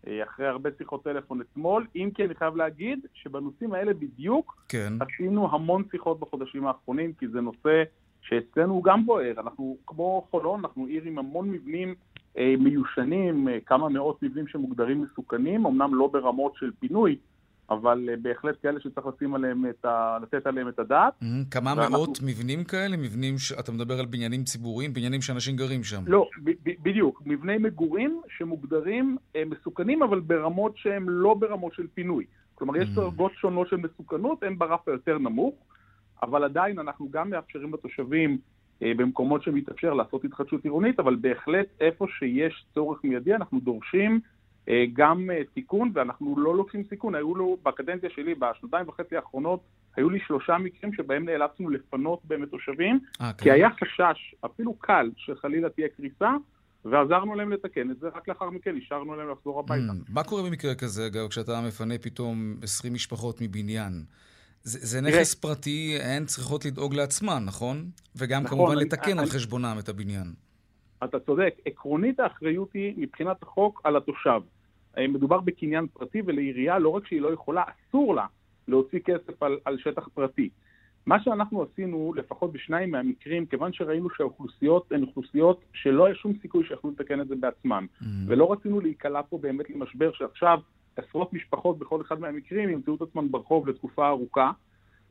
[0.09, 4.93] אחרי הרבה שיחות טלפון אתמול, אם כי אני חייב להגיד שבנושאים האלה בדיוק כן.
[5.01, 7.83] עשינו המון שיחות בחודשים האחרונים, כי זה נושא
[8.23, 9.41] שאצלנו הוא גם בוער.
[9.41, 11.95] אנחנו כמו חולון, אנחנו עיר עם המון מבנים
[12.39, 17.17] אה, מיושנים, אה, כמה מאות מבנים שמוגדרים מסוכנים, אמנם לא ברמות של פינוי,
[17.71, 20.19] אבל אה, בהחלט כאלה שצריך לשים עליהם את ה...
[20.23, 21.13] לתת עליהם את הדעת.
[21.23, 21.51] Mm-hmm.
[21.51, 21.97] כמה ואנחנו...
[21.97, 22.97] מאות מבנים כאלה?
[22.97, 23.53] מבנים, ש...
[23.53, 26.03] אתה מדבר על בניינים ציבוריים, בניינים שאנשים גרים שם.
[26.07, 27.23] לא, ב- בדיוק.
[27.27, 32.25] מבני מגורים שמוגדרים אה, מסוכנים, אבל ברמות שהן לא ברמות של פינוי.
[32.55, 32.89] כלומר, יש.
[32.89, 35.55] דרגות שונות של מסוכנות, הן ברף היותר נמוך.
[36.23, 38.39] אבל עדיין אנחנו גם מאפשרים לתושבים
[38.83, 44.21] אה, במקומות שמתאפשר לעשות התחדשות עירונית, אבל בהחלט איפה שיש צורך מיידי אנחנו דורשים
[44.93, 47.15] גם אה, תיקון, ואנחנו לא לוקחים סיכון.
[47.15, 49.61] היו לו, בקדנציה שלי, בשנתיים וחצי האחרונות,
[49.97, 53.51] היו לי שלושה מקרים שבהם נאלצנו לפנות באמת תושבים, 아, כי כן.
[53.51, 56.31] היה חשש, אפילו קל, שחלילה תהיה קריסה,
[56.85, 59.93] ועזרנו להם לתקן את זה, רק לאחר מכן אישרנו להם לחזור הביתה.
[59.93, 63.93] Mm, מה קורה במקרה כזה, אגב, כשאתה מפנה פתאום 20 משפחות מבניין?
[64.63, 67.91] זה, זה נכס פרטי, הן צריכות לדאוג לעצמן, נכון?
[68.17, 70.27] וגם נכון, כמובן אני, לתקן אני, על חשבונם את הבניין.
[71.05, 71.55] אתה צודק.
[71.67, 74.41] עקרונית האחריות היא, מבחינת החוק, על התושב.
[74.99, 78.27] אה, מדובר בקניין פרטי, ולעירייה לא רק שהיא לא יכולה, אסור לה
[78.69, 80.49] להוציא כסף על, על שטח פרטי.
[81.07, 86.65] מה שאנחנו עשינו, לפחות בשניים מהמקרים, כיוון שראינו שהאוכלוסיות הן אוכלוסיות שלא היה שום סיכוי
[86.65, 88.05] שיכולו לתקן את זה בעצמם, mm-hmm.
[88.27, 90.59] ולא רצינו להיקלע פה באמת למשבר שעכשיו
[90.97, 94.51] עשרות משפחות בכל אחד מהמקרים ימצאו את עצמן ברחוב לתקופה ארוכה.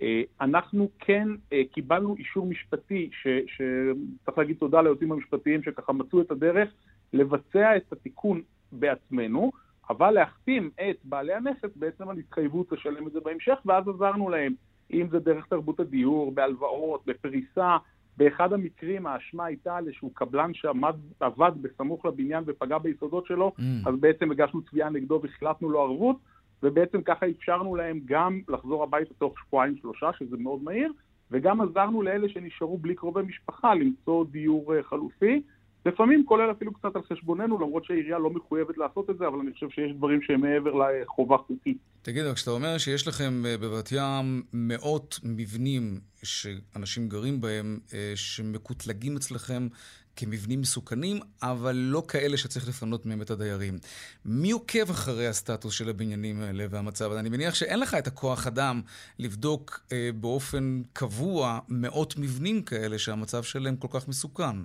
[0.01, 6.31] אה, אנחנו כן אה, קיבלנו אישור משפטי, שצריך להגיד תודה ליועצים המשפטיים שככה מצאו את
[6.31, 6.69] הדרך
[7.13, 9.51] לבצע את התיקון בעצמנו,
[9.89, 14.53] אבל להחתים את בעלי הנכס בעצם על התחייבות לשלם את זה בהמשך, ואז עזרנו להם,
[14.93, 17.77] אם זה דרך תרבות הדיור, בהלוואות, בפריסה,
[18.17, 23.61] באחד המקרים האשמה הייתה על איזשהו קבלן שעבד בסמוך לבניין ופגע ביסודות שלו, mm.
[23.89, 26.15] אז בעצם הגשנו תביעה נגדו והחלטנו לו ערבות,
[26.63, 30.93] ובעצם ככה אפשרנו להם גם לחזור הביתה תוך שבועיים שלושה, שזה מאוד מהיר,
[31.31, 35.41] וגם עזרנו לאלה שנשארו בלי קרובי משפחה למצוא דיור אה, חלופי.
[35.85, 39.53] לפעמים כולל אפילו קצת על חשבוננו, למרות שהעירייה לא מחויבת לעשות את זה, אבל אני
[39.53, 41.77] חושב שיש דברים שהם מעבר לחובה חוקית.
[42.01, 48.11] תגיד, רק כשאתה אומר שיש לכם אה, בבת ים מאות מבנים שאנשים גרים בהם, אה,
[48.15, 49.67] שמקוטלגים אצלכם
[50.15, 53.79] כמבנים מסוכנים, אבל לא כאלה שצריך לפנות מהם את הדיירים.
[54.25, 57.11] מי עוקב אחרי הסטטוס של הבניינים האלה והמצב?
[57.11, 58.81] אני מניח שאין לך את הכוח אדם
[59.19, 64.55] לבדוק אה, באופן קבוע מאות מבנים כאלה שהמצב שלהם כל כך מסוכן.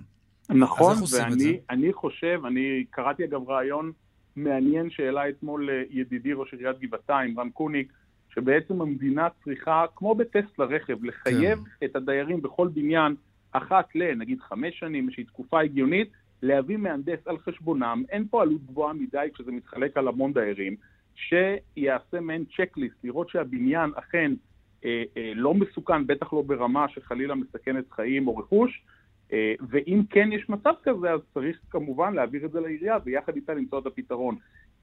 [0.49, 0.95] נכון,
[1.69, 3.91] ואני חושב, אני קראתי אגב רעיון
[4.35, 7.93] מעניין שהעלה אתמול אה, ידידי ראש עיריית גבעתיים, רם קוניק,
[8.33, 11.85] שבעצם המדינה צריכה, כמו בטסט לרכב, לחייב כן.
[11.85, 13.15] את הדיירים בכל בניין
[13.51, 16.09] אחת ל, נגיד חמש שנים, איזושהי תקופה הגיונית,
[16.41, 20.75] להביא מהנדס על חשבונם, אין פה עלות גבוהה מדי כשזה מתחלק על המון דיירים,
[21.15, 24.31] שיעשה מעין צ'קליסט, לראות שהבניין אכן
[24.85, 28.83] אה, אה, לא מסוכן, בטח לא ברמה שחלילה מסכנת חיים או רכוש,
[29.69, 33.79] ואם כן יש מצב כזה, אז צריך כמובן להעביר את זה לעירייה ויחד איתה למצוא
[33.79, 34.35] את הפתרון.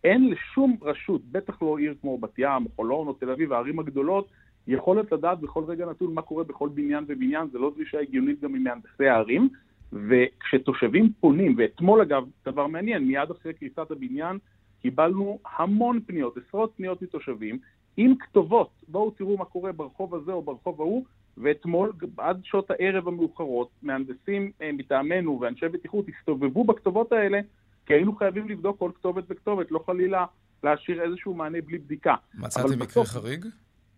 [0.04, 4.28] אין לשום רשות, בטח לא עיר כמו בת ים, חולון או תל אביב, הערים הגדולות,
[4.66, 8.52] יכולת לדעת בכל רגע נתון מה קורה בכל בניין ובניין, זה לא דרישה הגיונית גם
[8.52, 9.48] ממהנדסי הערים.
[9.92, 14.38] וכשתושבים פונים, ואתמול אגב, דבר מעניין, מיד אחרי קריסת הבניין,
[14.82, 17.58] קיבלנו המון פניות, עשרות פניות מתושבים,
[17.96, 21.04] עם כתובות, בואו תראו מה קורה ברחוב הזה או ברחוב ההוא,
[21.36, 27.40] ואתמול, עד שעות הערב המאוחרות, מהנדסים אה, מטעמנו ואנשי בטיחות הסתובבו בכתובות האלה,
[27.86, 30.24] כי היינו חייבים לבדוק כל כתובת וכתובת, לא חלילה
[30.64, 32.14] להשאיר איזשהו מענה בלי בדיקה.
[32.34, 33.08] מצאתם מקרה בסוף...
[33.08, 33.46] חריג?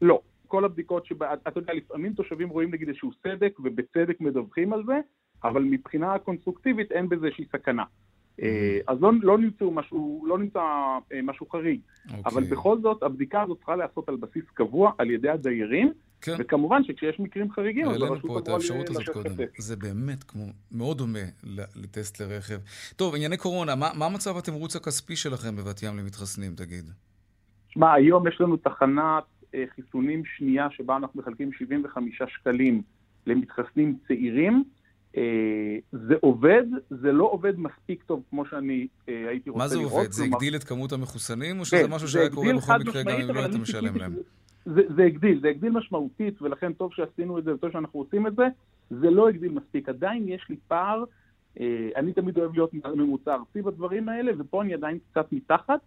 [0.02, 0.20] לא.
[0.46, 5.00] כל הבדיקות שבה, אתה יודע, לפעמים תושבים רואים נגיד איזשהו סדק, ובצדק מדווחים על זה,
[5.44, 7.84] אבל מבחינה קונסטרוקטיבית אין בזה איזושהי סכנה.
[8.42, 10.60] אה, אז לא, לא, נמצא משהו, לא נמצא
[11.12, 12.02] אה, משהו חריג, okay.
[12.04, 12.22] אוקיי.
[12.26, 16.32] אבל בכל זאת הבדיקה הזאת צריכה להיעשות על בסיס קבוע על ידי הדיירים, כן.
[16.38, 19.30] וכמובן שכשיש מקרים חריגים, אז הרשות אמורה לתת קודם.
[19.58, 21.18] זה באמת כמו, מאוד דומה
[21.76, 22.58] לטסט לרכב.
[22.96, 26.84] טוב, ענייני קורונה, מה, מה מצב התמרוץ הכספי שלכם בבת ים למתחסנים, תגיד?
[27.68, 32.82] שמע, היום יש לנו תחנת אה, חיסונים שנייה שבה אנחנו מחלקים 75 שקלים
[33.26, 34.64] למתחסנים צעירים.
[35.16, 39.82] אה, זה עובד, זה לא עובד מספיק טוב כמו שאני אה, הייתי רוצה לראות.
[39.82, 40.10] מה זה עובד?
[40.10, 43.34] זה הגדיל את כמות המחוסנים, או שזה כן, משהו שהיה קורה בכל מקרה גם אם
[43.34, 44.14] לא היית משלם להם?
[44.64, 48.36] זה, זה הגדיל, זה הגדיל משמעותית, ולכן טוב שעשינו את זה וטוב שאנחנו עושים את
[48.36, 48.44] זה.
[48.90, 49.88] זה לא הגדיל מספיק.
[49.88, 51.04] עדיין יש לי פער,
[51.60, 55.80] אה, אני תמיד אוהב להיות ממוצע ארצי בדברים האלה, ופה אני עדיין קצת מתחת,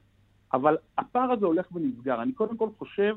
[0.54, 2.22] אבל הפער הזה הולך ונסגר.
[2.22, 3.16] אני קודם כל חושב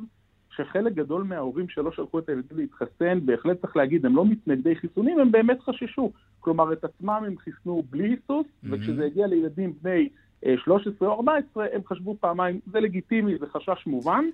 [0.56, 5.20] שחלק גדול מההורים שלא שלחו את הילדים להתחסן, בהחלט צריך להגיד, הם לא מתנגדי חיסונים,
[5.20, 6.12] הם באמת חששו.
[6.40, 8.68] כלומר, את עצמם הם חיסנו בלי היסוס, mm-hmm.
[8.70, 10.08] וכשזה הגיע לילדים בני
[10.56, 14.24] 13 אה, או 14, הם חשבו פעמיים, זה לגיטימי, זה חשש מובן,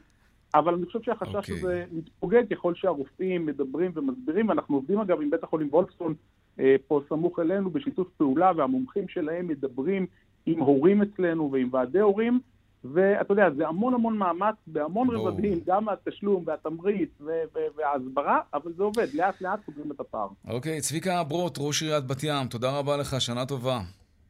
[0.54, 1.38] אבל אני חושב שהחשש okay.
[1.38, 1.56] אוקיי.
[1.56, 6.14] הזה מתפוגג ככל שהרופאים מדברים ומסבירים, ואנחנו עובדים אגב עם בית החולים וולפסון
[6.60, 10.06] אה, פה סמוך אלינו בשיתוף פעולה, והמומחים שלהם מדברים
[10.46, 12.40] עם הורים אצלנו ועם ועדי הורים,
[12.84, 15.10] ואתה יודע, זה המון המון מאמץ בהמון.
[15.10, 17.10] רבדים, גם התשלום והתמריץ
[17.76, 20.28] וההסברה, אבל זה עובד, לאט לאט סוגרים את הפער.
[20.48, 23.80] אוקיי, צביקה ברוט, ראש עיריית בת ים, תודה רבה לך, שנה טובה.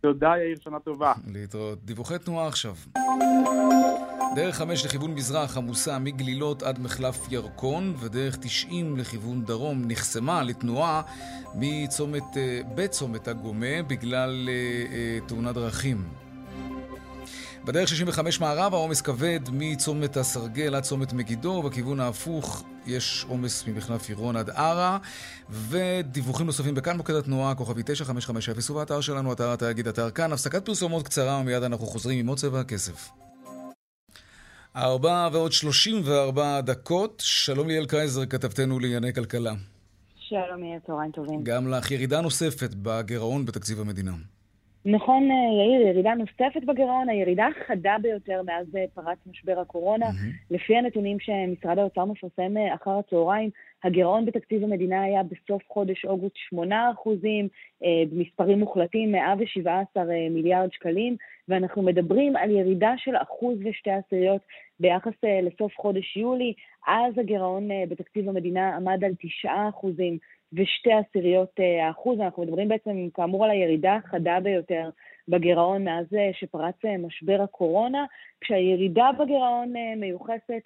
[0.00, 1.12] תודה, יאיר, שנה טובה.
[1.32, 1.78] להתראות.
[1.84, 2.74] דיווחי תנועה עכשיו.
[4.36, 11.02] דרך חמש לכיוון מזרח עמוסה מגלילות עד מחלף ירקון, ודרך 90 לכיוון דרום נחסמה לתנועה
[11.54, 14.52] מצומת, אה, בצומת הגומה בגלל אה,
[14.96, 16.25] אה, תאונת דרכים.
[17.66, 24.08] בדרך 65 מערב העומס כבד מצומת הסרגל עד צומת מגידו, ובכיוון ההפוך יש עומס ממחלף
[24.08, 24.98] עירון עד ערה,
[25.50, 30.32] ודיווחים נוספים בכאן מוקד התנועה, כוכבי 9550, ובאתר שלנו, אתר התאגיד, אתר כאן.
[30.32, 33.10] הפסקת פרסומות קצרה, ומיד אנחנו חוזרים עם עוד צבע הכסף.
[34.76, 37.22] ארבע ועוד שלושים וארבע דקות.
[37.24, 39.54] שלום ליאל קרייזר, כתבתנו לענייני כלכלה.
[40.18, 41.44] שלום, יהיה צהריים טובים.
[41.44, 44.12] גם לך ירידה נוספת בגירעון בתקציב המדינה.
[44.88, 50.06] נכון, אה, יאיר, ירידה נוספת בגירעון, הירידה החדה ביותר מאז אה, פרץ משבר הקורונה.
[50.06, 50.54] Mm-hmm.
[50.54, 53.50] לפי הנתונים שמשרד האוצר מפרסם אה, אחר הצהריים,
[53.84, 57.48] הגירעון בתקציב המדינה היה בסוף חודש אוגוסט 8 אחוזים,
[58.10, 61.16] במספרים מוחלטים 117 מיליארד שקלים,
[61.48, 64.40] ואנחנו מדברים על ירידה של אחוז ושתי עשיריות
[64.80, 66.52] ביחס לסוף חודש יולי.
[66.86, 70.18] אז הגירעון בתקציב המדינה עמד על 9 אחוזים.
[70.52, 72.20] ושתי עשיריות אה, האחוז.
[72.20, 74.90] אנחנו מדברים בעצם, כאמור, על הירידה החדה ביותר
[75.28, 78.04] בגירעון מאז אה, שפרץ אה, משבר הקורונה,
[78.40, 80.62] כשהירידה בגירעון מיוחסת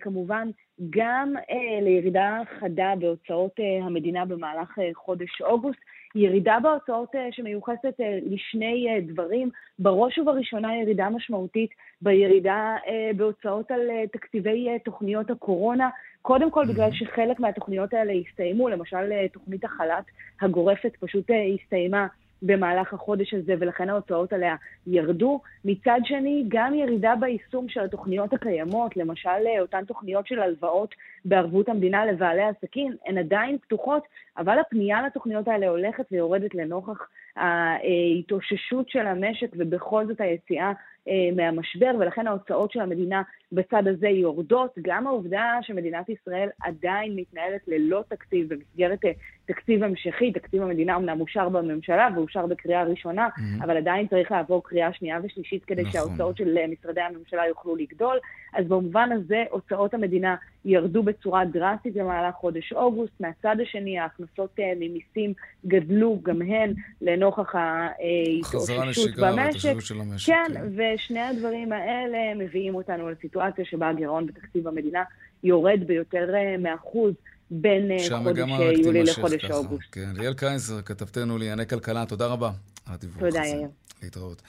[0.00, 0.50] כמובן
[0.90, 1.34] גם
[1.82, 5.78] לירידה חדה בהוצאות המדינה במהלך חודש אוגוסט,
[6.14, 7.94] ירידה בהוצאות שמיוחסת
[8.26, 11.70] לשני דברים, בראש ובראשונה ירידה משמעותית
[12.02, 12.76] בירידה
[13.16, 13.80] בהוצאות על
[14.12, 15.90] תקציבי תוכניות הקורונה,
[16.26, 20.04] קודם כל בגלל שחלק מהתוכניות האלה הסתיימו, למשל אה, תוכנית החל"ת
[20.40, 22.06] הגורפת פשוט אה, הסתיימה
[22.42, 25.40] במהלך החודש הזה, ולכן ההוצאות עליה ירדו.
[25.64, 30.94] מצד שני, גם ירידה ביישום של התוכניות הקיימות, למשל אה, אותן תוכניות של הלוואות
[31.24, 34.02] בערבות המדינה לבעלי עסקים, הן עדיין פתוחות,
[34.38, 40.72] אבל הפנייה לתוכניות האלה הולכת ויורדת לנוכח ההתאוששות של המשק, ובכל זאת היציאה
[41.08, 43.22] אה, מהמשבר, ולכן ההוצאות של המדינה
[43.54, 44.70] בצד הזה יורדות.
[44.82, 49.12] גם העובדה שמדינת ישראל עדיין מתנהלת ללא תקציב במסגרת אה,
[49.46, 53.64] תקציב המשכי, תקציב המדינה אמנם אושר בממשלה ואושר בקריאה ראשונה, mm-hmm.
[53.64, 55.92] אבל עדיין צריך לעבור קריאה שנייה ושלישית כדי נכון.
[55.92, 58.18] שההוצאות של אה, משרדי הממשלה יוכלו לגדול.
[58.54, 63.12] אז במובן הזה הוצאות המדינה ירדו בצורה דרסטית במהלך חודש אוגוסט.
[63.20, 65.32] מהצד השני, ההכנסות ממיסים
[65.66, 69.80] גדלו גם הן לנוכח ההתאוששות במשק.
[69.80, 70.26] של המשק.
[70.26, 70.94] כן, כן.
[70.94, 75.02] ושני הדברים האלה מביאים אותנו לסיטואציה שבה הגירעון בתקציב המדינה
[75.44, 76.26] יורד ביותר
[76.58, 77.14] מאחוז
[77.50, 78.48] בין אה, חודש
[78.84, 79.88] יולי לחודש אוגוסט.
[79.92, 82.50] כן, ליאל קייזר, כתבתנו לענייני כלכלה, תודה רבה
[82.86, 83.30] על הדיווח הזה.
[83.30, 83.68] תודה, יאיר.
[84.02, 84.42] להתראות.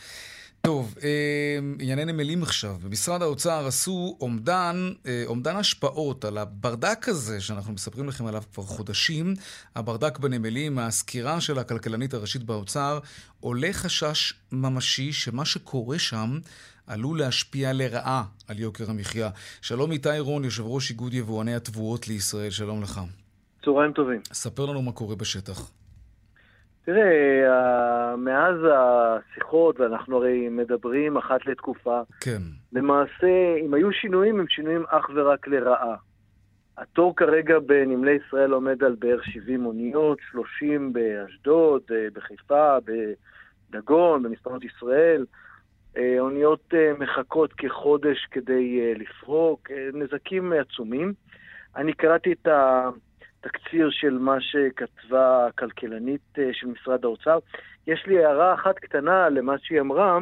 [0.65, 2.77] טוב, אה, ענייני נמלים עכשיו.
[2.83, 8.63] במשרד האוצר עשו אומדן, אה, אומדן השפעות על הברדק הזה שאנחנו מספרים לכם עליו כבר
[8.63, 9.33] חודשים,
[9.75, 12.99] הברדק בנמלים, מהסקירה של הכלכלנית הראשית באוצר,
[13.39, 16.39] עולה חשש ממשי שמה שקורה שם
[16.87, 19.29] עלול להשפיע לרעה על יוקר המחיה.
[19.61, 22.99] שלום איתי רון, יושב ראש איגוד יבואני התבואות לישראל, שלום לך.
[23.65, 24.21] צהריים טובים.
[24.33, 25.71] ספר לנו מה קורה בשטח.
[26.85, 32.41] תראה, מאז השיחות, ואנחנו הרי מדברים אחת לתקופה, כן.
[32.73, 35.95] למעשה, אם היו שינויים, הם שינויים אך ורק לרעה.
[36.77, 42.77] התור כרגע בנמלי ישראל עומד על בערך 70 אוניות, 30 באשדוד, אה, בחיפה,
[43.71, 45.25] בדגון, במספרות ישראל.
[45.97, 51.13] אה, אוניות אה, מחכות כחודש כדי לפרוק, נזקים עצומים.
[51.75, 52.47] אני קראתי את.
[53.45, 57.39] התקציר של מה שכתבה הכלכלנית אה, של משרד האוצר.
[57.87, 60.19] יש לי הערה אחת קטנה למה שהיא אמרה.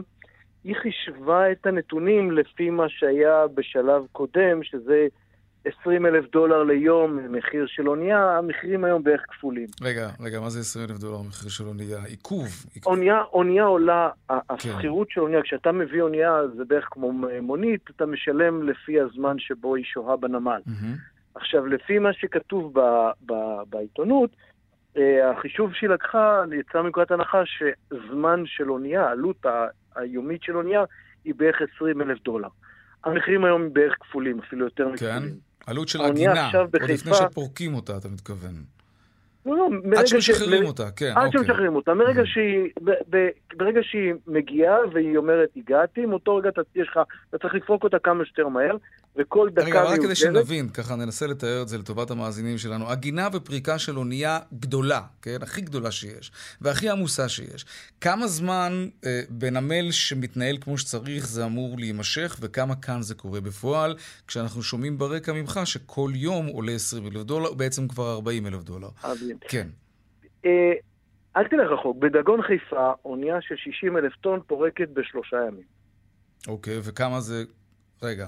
[0.63, 5.07] היא חישבה את הנתונים לפי מה שהיה בשלב קודם, שזה
[5.65, 9.67] 20 אלף דולר ליום מחיר של אונייה, המחירים היום בערך כפולים.
[9.81, 12.03] רגע, רגע, מה זה 20 אלף דולר מחיר של אונייה?
[12.03, 12.47] עיכוב.
[12.85, 14.35] אונייה, אונייה עולה, כן.
[14.49, 19.75] השכירות של אונייה, כשאתה מביא אונייה זה בערך כמו מונית, אתה משלם לפי הזמן שבו
[19.75, 20.61] היא שוהה בנמל.
[20.67, 21.35] Mm-hmm.
[21.35, 23.33] עכשיו, לפי מה שכתוב ב, ב,
[23.69, 24.29] בעיתונות,
[24.97, 29.45] אה, החישוב שהיא לקחה יצא מנקודת הנחה שזמן של אונייה, העלות
[29.95, 30.83] היומית של אונייה,
[31.25, 32.47] היא בערך 20 אלף דולר.
[33.03, 35.37] המחירים היום בערך כפולים, אפילו יותר מכפולים.
[35.67, 36.75] עלות של הגינה, עוד.
[36.81, 38.53] לפני שפורקים אותה, אתה מתכוון.
[39.45, 41.41] לא, לא, עד שמשחררים אותה, כן, עד אוקיי.
[41.41, 41.93] שמשחררים אותה.
[41.93, 42.25] מרגע mm.
[42.25, 46.99] שהיא, ב, ב, ברגע שהיא מגיעה והיא אומרת, הגעתי, מאותו רגע אתה, לך,
[47.29, 48.77] אתה צריך לפרוק אותה כמה שיותר מהר,
[49.15, 52.89] וכל דקה רגע, רק כדי שנבין, ככה ננסה לתאר את זה לטובת המאזינים שלנו.
[52.89, 55.37] הגינה ופריקה של אונייה גדולה, כן?
[55.41, 57.65] הכי גדולה שיש, והכי עמוסה שיש.
[58.01, 63.95] כמה זמן אה, בנמל שמתנהל כמו שצריך זה אמור להימשך, וכמה כאן זה קורה בפועל,
[64.27, 68.89] כשאנחנו שומעים ברקע ממך שכל יום עולה 20 אלף דולר, בעצם כבר 40 אלף דולר.
[69.49, 69.67] כן.
[70.45, 70.73] אה,
[71.37, 75.63] אל תלך רחוק, בדגון חיפה, אונייה של 60 אלף טון פורקת בשלושה ימים.
[76.47, 77.43] אוקיי, וכמה זה...
[78.03, 78.27] רגע,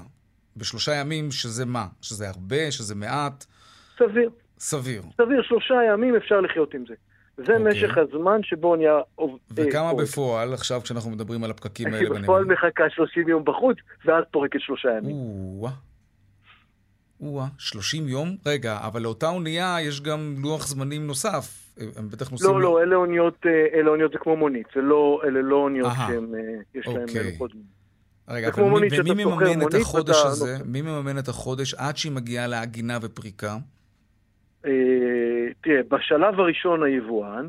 [0.58, 1.86] בשלושה ימים, שזה מה?
[2.02, 2.72] שזה הרבה?
[2.72, 3.46] שזה מעט?
[3.98, 4.30] סביר.
[4.60, 5.02] סביר.
[5.18, 6.94] סביר, שלושה ימים אפשר לחיות עם זה.
[7.38, 7.58] זה okay.
[7.58, 7.70] אוקיי.
[7.70, 9.00] משך הזמן שבו נהיה...
[9.52, 12.22] וכמה אה, בפועל, עכשיו כשאנחנו מדברים על הפקקים האלה בנמל?
[12.22, 15.16] בפועל מחכה 30 יום בחוץ, ואז פורקת שלושה ימים.
[15.16, 15.72] או-אה.
[17.22, 18.36] או-אה, 30 יום?
[18.46, 21.66] רגע, אבל לאותה אונייה יש גם לוח זמנים נוסף.
[21.98, 22.54] הם בטח נוסעים...
[22.54, 25.92] לא, לא, אלה אוניות, אה, אלה אוניות זה כמו מונית, זה לא, אלה לא אוניות
[26.74, 27.32] שיש להם אוקיי.
[27.32, 27.85] לוחות זמנים.
[28.30, 30.28] רגע, אבל מי, ומי מממן את החודש ואתה...
[30.28, 30.58] הזה?
[30.66, 33.58] מי מממן את החודש עד שהיא מגיעה לעגינה ופריקה?
[34.66, 34.72] אה,
[35.62, 37.48] תראה, בשלב הראשון היבואן,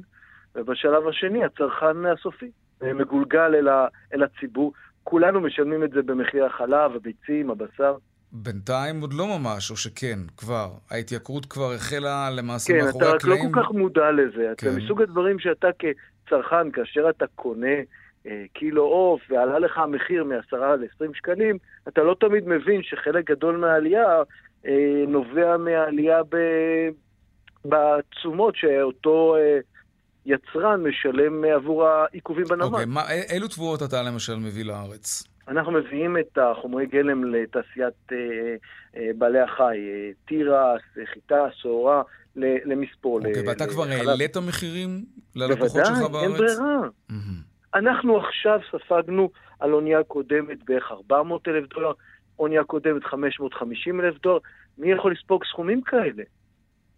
[0.54, 2.50] ובשלב השני הצרכן הסופי.
[2.82, 4.72] מגולגל אל, ה, אל הציבור.
[5.04, 7.96] כולנו משלמים את זה במחיר החלב, הביצים, הבשר.
[8.32, 10.70] בינתיים עוד לא ממש, או שכן, כבר.
[10.90, 13.42] ההתייקרות כבר החלה למעשה כן, מאחורי הקלעים.
[13.42, 14.52] כן, אתה רק לא כל כך מודע לזה.
[14.56, 14.68] כן.
[14.68, 17.82] אתה מסוג הדברים שאתה כצרכן, כאשר אתה קונה אה,
[18.52, 21.58] קילו עוף ועלה לך המחיר מ-10 ל-20 שקלים,
[21.88, 24.22] אתה לא תמיד מבין שחלק גדול מהעלייה
[24.66, 26.36] אה, נובע מהעלייה ב...
[27.64, 29.58] בתשומות שאותו אה,
[30.26, 32.62] יצרן משלם עבור העיכובים בנמל.
[32.62, 35.24] אוקיי, מה, אילו תבואות אתה למשל מביא לארץ?
[35.48, 38.16] אנחנו מביאים את החומרי גלם לתעשיית אה,
[38.96, 42.02] אה, בעלי החי, אה, תירס, חיטה, שעורה,
[42.36, 43.18] למספור.
[43.18, 46.10] אוקיי, ואתה כבר העלית מחירים ללקוחות שלך בארץ?
[46.10, 46.80] בוודאי, אין ברירה.
[47.10, 47.55] Mm-hmm.
[47.76, 51.92] אנחנו עכשיו ספגנו על אונייה קודמת בערך 400 אלף דולר,
[52.38, 54.38] אונייה קודמת 550 אלף דולר.
[54.78, 56.22] מי יכול לספוג סכומים כאלה?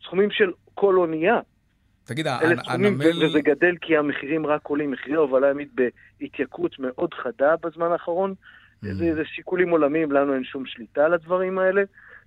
[0.03, 1.41] סכומים של כל אונייה.
[2.05, 2.27] תגיד,
[2.67, 3.27] הנמל...
[3.27, 5.69] וזה גדל כי המחירים רק עולים, מחירי ההובלה הימית
[6.21, 8.35] בהתייקרות מאוד חדה בזמן האחרון.
[8.85, 8.87] Mm.
[8.87, 11.83] זה, זה שיקולים עולמיים, לנו אין שום שליטה על הדברים האלה.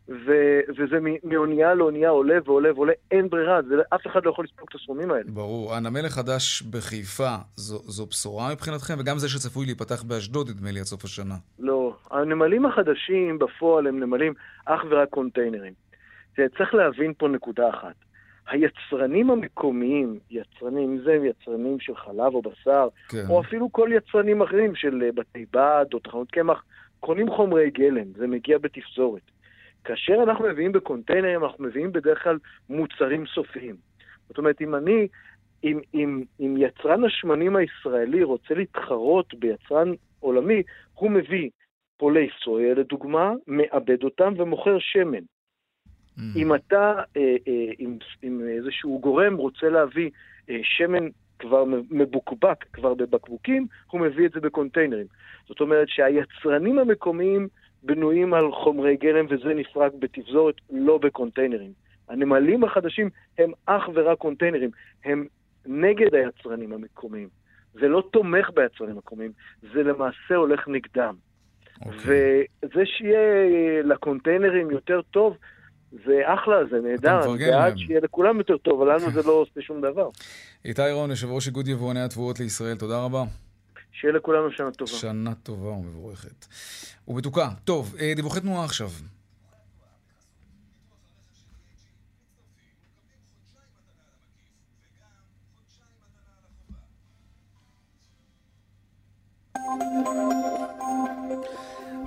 [0.09, 4.67] ו- וזה מאונייה לאונייה עולה ועולה ועולה, אין ברירה, זה, אף אחד לא יכול לספוג
[4.69, 5.23] את הסכומים האלה.
[5.27, 5.75] ברור.
[5.75, 8.93] הנמל החדש בחיפה, זו, זו בשורה מבחינתכם?
[8.99, 11.35] וגם זה שצפוי להיפתח באשדוד, נדמה לי, עד סוף השנה.
[11.59, 11.95] לא.
[12.11, 14.33] הנמלים החדשים בפועל הם נמלים
[14.65, 15.73] אך ורק קונטיינרים.
[16.35, 17.95] צריך להבין פה נקודה אחת.
[18.47, 23.25] היצרנים המקומיים, יצרנים, זה יצרנים של חלב או בשר, כן.
[23.29, 26.63] או אפילו כל יצרנים אחרים של אה, בתי בד או תחנות קמח,
[26.99, 29.30] קונים חומרי גלם, זה מגיע בתפזורת.
[29.83, 32.37] כאשר אנחנו מביאים בקונטיינרים, אנחנו מביאים בדרך כלל
[32.69, 33.75] מוצרים סופיים.
[34.27, 35.07] זאת אומרת, אם אני,
[35.63, 40.63] אם, אם, אם יצרן השמנים הישראלי רוצה להתחרות ביצרן עולמי,
[40.93, 41.49] הוא מביא
[41.97, 45.19] פולי סויה לדוגמה, מעבד אותם ומוכר שמן.
[46.17, 46.21] Mm.
[46.35, 50.09] אם אתה, אה, אה, אם, אם איזשהו גורם רוצה להביא
[50.49, 51.07] אה, שמן
[51.39, 55.05] כבר מבוקבק, כבר בבקבוקים, הוא מביא את זה בקונטיינרים.
[55.47, 57.47] זאת אומרת שהיצרנים המקומיים
[57.83, 61.71] בנויים על חומרי גלם וזה נפרק בתפזורת, לא בקונטיינרים.
[62.09, 64.69] הנמלים החדשים הם אך ורק קונטיינרים,
[65.05, 65.25] הם
[65.65, 67.27] נגד היצרנים המקומיים.
[67.73, 69.31] זה לא תומך ביצרנים המקומיים,
[69.73, 71.15] זה למעשה הולך נגדם.
[71.81, 71.85] Okay.
[71.85, 72.45] אוקיי.
[72.63, 75.37] וזה שיהיה לקונטיינרים יותר טוב,
[76.05, 79.61] זה אחלה, זה נהדר, אני בעד שיהיה לכולם יותר טוב, אבל לנו זה לא עושה
[79.61, 80.09] שום דבר.
[80.65, 83.23] איתי רון, יושב ראש איגוד יבואני התבואות לישראל, תודה רבה.
[83.91, 84.91] שיהיה לכולנו שנה טובה.
[84.91, 86.45] שנה טובה ומבורכת.
[87.07, 87.49] ובתוקה.
[87.63, 88.89] טוב, אה, דיווחי תנועה עכשיו.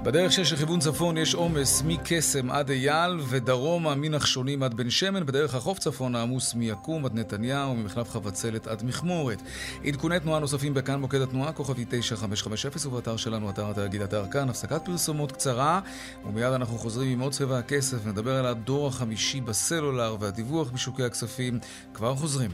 [0.05, 5.27] בדרך שש לכיוון צפון יש עומס מקסם עד אייל ודרומה מנחשונים עד בן שמן.
[5.27, 9.43] בדרך החוף צפון העמוס מיקום עד נתניהו וממחלף חבצלת עד מכמורת.
[9.85, 14.49] עדכוני תנועה נוספים בכאן מוקד התנועה, כוכבי 9550 ובאתר שלנו, אתר התאגיד אתר כאן.
[14.49, 15.81] הפסקת פרסומות קצרה
[16.25, 18.07] ומיד אנחנו חוזרים עם עוד צבע הכסף.
[18.07, 21.59] נדבר על הדור החמישי בסלולר והדיווח בשוקי הכספים.
[21.95, 22.51] כבר חוזרים.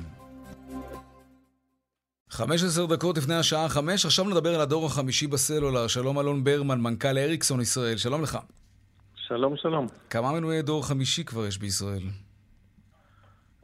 [2.31, 5.87] 15 דקות לפני השעה 5, עכשיו נדבר על הדור החמישי בסלולר.
[5.87, 8.39] שלום אלון ברמן, מנכ"ל אריקסון ישראל, שלום לך.
[9.15, 9.87] שלום, שלום.
[10.11, 12.03] כמה מנועי דור חמישי כבר יש בישראל?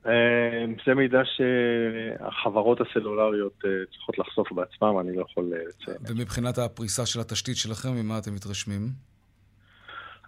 [0.06, 5.96] אה, זה מידע שהחברות הסלולריות אה, צריכות לחשוף בעצמם, אני לא יכול אה, לציין.
[6.08, 8.82] ומבחינת הפריסה של התשתית שלכם, ממה אתם מתרשמים?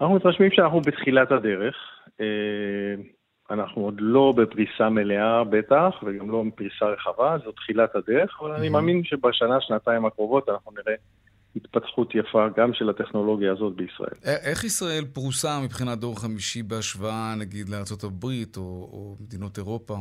[0.00, 1.76] אנחנו מתרשמים שאנחנו בתחילת הדרך.
[3.50, 8.68] אנחנו עוד לא בפריסה מלאה בטח, וגם לא בפריסה רחבה, זו תחילת הדרך, אבל אני
[8.68, 10.94] מאמין שבשנה, שנתיים הקרובות אנחנו נראה
[11.56, 14.14] התפתחות יפה גם של הטכנולוגיה הזאת בישראל.
[14.24, 18.24] איך ישראל פרוסה מבחינת דור חמישי בהשוואה, נגיד, לארה"ב
[18.56, 19.96] או, או מדינות אירופה?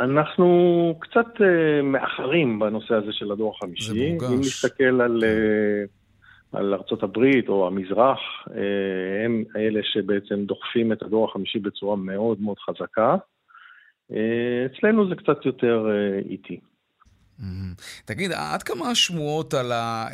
[0.00, 3.84] אנחנו קצת uh, מאחרים בנושא הזה של הדור החמישי.
[3.84, 4.30] זה מורגש.
[4.30, 5.24] אם נסתכל על...
[5.24, 6.01] Uh,
[6.52, 8.18] על ארצות הברית או המזרח,
[8.50, 13.16] אה, הם אלה שבעצם דוחפים את הדור החמישי בצורה מאוד מאוד חזקה.
[14.12, 16.60] אה, אצלנו זה קצת יותר אה, איטי.
[17.40, 18.04] Mm-hmm.
[18.04, 20.06] תגיד, עד כמה השמועות על ה...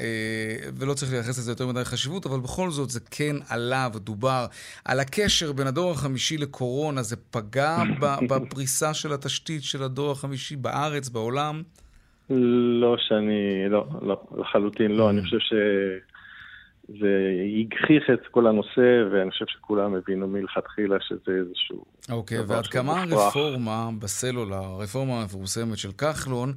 [0.81, 4.47] ולא צריך לייחס לזה יותר מדי חשיבות, אבל בכל זאת זה כן עלה ודובר
[4.85, 7.77] על הקשר בין הדור החמישי לקורונה, זה פגע
[8.31, 11.63] בפריסה של התשתית של הדור החמישי בארץ, בעולם?
[12.81, 15.11] לא שאני, לא, לא, לחלוטין לא.
[15.11, 15.25] אני mm-hmm.
[15.25, 15.39] חושב
[16.89, 21.85] והגחיך את כל הנושא, ואני חושב שכולם הבינו מלכתחילה שזה איזשהו...
[22.11, 26.53] אוקיי, ועד כמה הרפורמה בסלולר, הרפורמה המפורסמת של כחלון,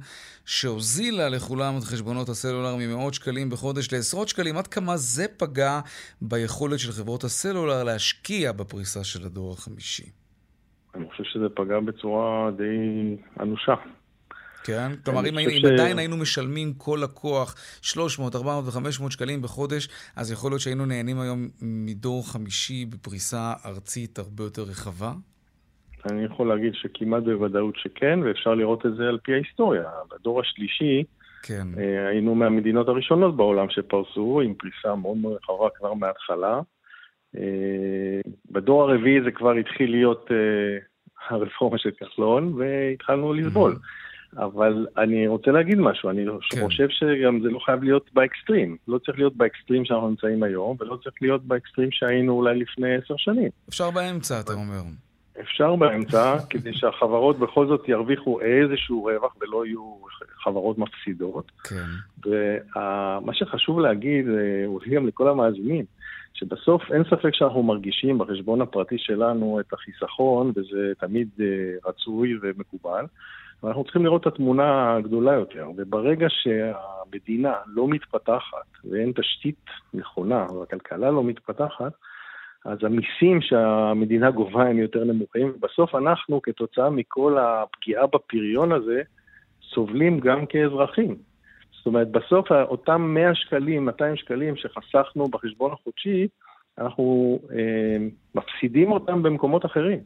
[0.46, 5.80] שהוזילה לכולם את חשבונות הסלולר ממאות שקלים בחודש לעשרות שקלים, עד כמה זה פגע
[6.22, 10.10] ביכולת של חברות הסלולר להשקיע בפריסה של הדור החמישי?
[10.94, 13.74] אני חושב שזה פגע בצורה די אנושה.
[14.64, 14.92] כן?
[15.04, 15.72] כלומר, אם, אם.
[15.72, 21.20] עדיין היינו משלמים כל לקוח 300, 400 ו-500 שקלים בחודש, אז יכול להיות שהיינו נהנים
[21.20, 25.12] היום מדור חמישי בפריסה ארצית הרבה יותר רחבה?
[26.10, 29.84] אני יכול להגיד שכמעט בוודאות שכן, ואפשר לראות את זה על פי ההיסטוריה.
[30.10, 31.04] בדור השלישי,
[31.42, 31.66] כן.
[31.78, 36.60] אה, היינו מהמדינות הראשונות בעולם שפרסו, עם פריסה מאוד מאוד רחבה כבר מההתחלה.
[37.36, 40.78] אה, בדור הרביעי זה כבר התחיל להיות אה,
[41.28, 43.72] הרפורמה של כחלון, והתחלנו לסבול.
[43.72, 44.11] Mm-hmm.
[44.36, 46.60] אבל אני רוצה להגיד משהו, אני כן.
[46.64, 48.76] חושב שגם זה לא חייב להיות באקסטרים.
[48.88, 53.14] לא צריך להיות באקסטרים שאנחנו נמצאים היום, ולא צריך להיות באקסטרים שהיינו אולי לפני עשר
[53.16, 53.48] שנים.
[53.68, 54.82] אפשר באמצע, אתה אומר.
[55.40, 59.96] אפשר באמצע, כדי שהחברות בכל זאת ירוויחו איזשהו רווח ולא יהיו
[60.44, 61.52] חברות מפסידות.
[61.64, 61.86] כן.
[62.26, 64.26] ומה שחשוב להגיד,
[64.66, 65.84] אולי גם לכל המאזינים,
[66.34, 71.46] שבסוף אין ספק שאנחנו מרגישים בחשבון הפרטי שלנו את החיסכון, וזה תמיד אה,
[71.90, 73.04] רצוי ומקובל.
[73.62, 75.70] ואנחנו צריכים לראות את התמונה הגדולה יותר.
[75.76, 81.92] וברגע שהמדינה לא מתפתחת ואין תשתית נכונה והכלכלה לא מתפתחת,
[82.64, 89.02] אז המיסים שהמדינה גובה הם יותר נמוכים, ובסוף אנחנו, כתוצאה מכל הפגיעה בפריון הזה,
[89.74, 91.16] סובלים גם כאזרחים.
[91.76, 96.28] זאת אומרת, בסוף אותם 100 שקלים, 200 שקלים שחסכנו בחשבון החודשי,
[96.78, 97.96] אנחנו אה,
[98.34, 99.98] מפסידים אותם במקומות אחרים.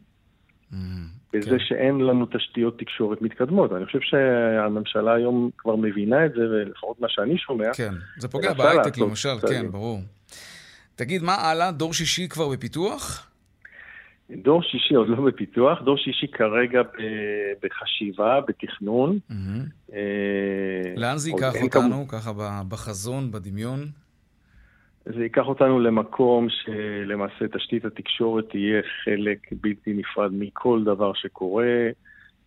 [1.33, 1.59] בזה כן.
[1.59, 3.71] שאין לנו תשתיות תקשורת מתקדמות.
[3.71, 7.73] אני חושב שהממשלה היום כבר מבינה את זה, ולפחות מה שאני שומע...
[7.73, 9.99] כן, זה פוגע בהייטק למשל, כן, ברור.
[10.95, 11.71] תגיד, מה הלאה?
[11.71, 13.29] דור שישי כבר בפיתוח?
[14.29, 16.81] דור שישי עוד לא בפיתוח, דור שישי כרגע
[17.63, 19.19] בחשיבה, בתכנון.
[19.93, 19.99] אה,
[20.95, 22.31] לאן זה ייקח אותנו, ככה
[22.69, 23.87] בחזון, בדמיון?
[25.15, 31.89] זה ייקח אותנו למקום שלמעשה תשתית התקשורת תהיה חלק בלתי נפרד מכל דבר שקורה,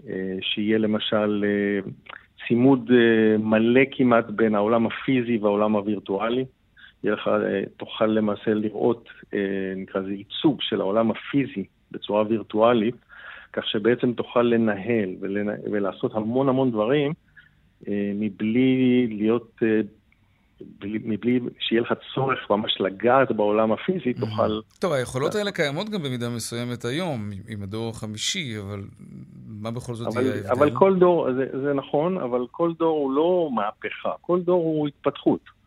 [0.08, 1.90] אה, שיהיה למשל אה,
[2.48, 6.44] צימוד אה, מלא כמעט בין העולם הפיזי והעולם הווירטואלי.
[7.04, 7.30] יהיה לך,
[7.76, 9.08] תוכל למעשה לראות,
[9.76, 12.94] נקרא לזה ייצוג של העולם הפיזי בצורה וירטואלית,
[13.52, 15.10] כך שבעצם תוכל לנהל
[15.70, 17.12] ולעשות המון המון דברים
[17.88, 19.62] מבלי להיות
[20.84, 24.60] מבלי שיהיה לך צורך ממש לגעת בעולם הפיזי, תוכל...
[24.78, 28.82] טוב, היכולות האלה קיימות גם במידה מסוימת היום, עם הדור החמישי, אבל
[29.48, 30.50] מה בכל זאת יהיה ההבדל?
[30.50, 34.88] אבל כל דור, זה, זה נכון, אבל כל דור הוא לא מהפכה, כל דור הוא
[34.88, 35.60] התפתחות.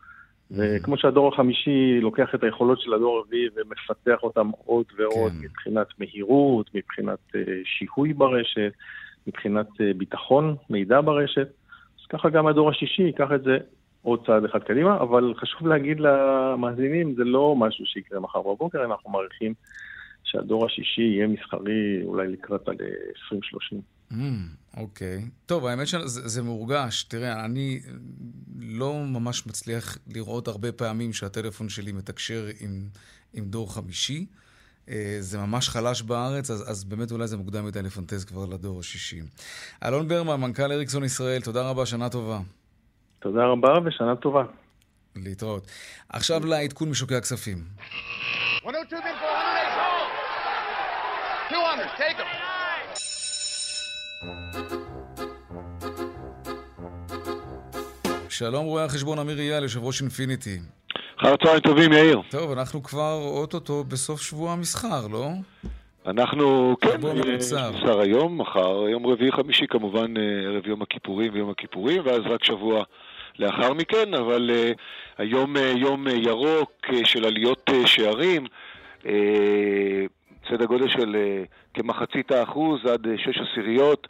[0.52, 5.38] וכמו שהדור החמישי לוקח את היכולות של הדור הרביעי ומפתח אותם עוד ועוד כן.
[5.42, 8.72] מבחינת מהירות, מבחינת uh, שיהוי ברשת,
[9.28, 11.48] מבחינת uh, ביטחון, מידע ברשת,
[12.02, 13.58] אז ככה גם הדור השישי ייקח את זה
[14.04, 19.10] עוד צעד אחד קדימה, אבל חשוב להגיד למאזינים, זה לא משהו שיקרה מחר בבוקר, אנחנו
[19.10, 19.54] מעריכים
[20.24, 22.76] שהדור השישי יהיה מסחרי אולי לקראת על
[23.24, 23.82] 2030.
[24.12, 24.16] Mm,
[24.78, 25.18] אוקיי.
[25.18, 25.30] Mm, okay.
[25.46, 27.04] טוב, האמת שזה מורגש.
[27.04, 27.80] תראה, אני
[28.62, 32.82] לא ממש מצליח לראות הרבה פעמים שהטלפון שלי מתקשר עם,
[33.34, 34.26] עם דור חמישי.
[34.90, 38.80] אה, זה ממש חלש בארץ, אז, אז באמת אולי זה מוקדם מדי לפנטז כבר לדור
[38.80, 39.22] השישי.
[39.84, 42.40] אלון ברמן, מנכ"ל אריקסון ישראל, תודה רבה, שנה טובה.
[43.24, 44.44] תודה רבה ושנה טובה.
[45.16, 45.64] להתראות.
[46.10, 47.58] עכשיו לעדכון משוקי הכספים.
[58.30, 60.60] שלום רואה החשבון אמיר אייל, יושב ראש אינפיניטי.
[61.20, 62.22] אחר צהריים טובים, יאיר.
[62.30, 65.28] טוב, אנחנו כבר אוטוטו בסוף שבוע המסחר, לא?
[66.08, 67.02] אנחנו, כן,
[67.38, 72.44] מסחר היום, מחר, יום רביעי חמישי כמובן, אה, ערב יום הכיפורים ויום הכיפורים, ואז רק
[72.44, 72.84] שבוע
[73.40, 74.78] לאחר מכן, אבל uh,
[75.18, 78.46] היום uh, יום uh, ירוק uh, של עליות uh, שערים,
[79.04, 79.08] uh,
[80.50, 84.08] סדר גודל של uh, כמחצית האחוז עד uh, שש עשיריות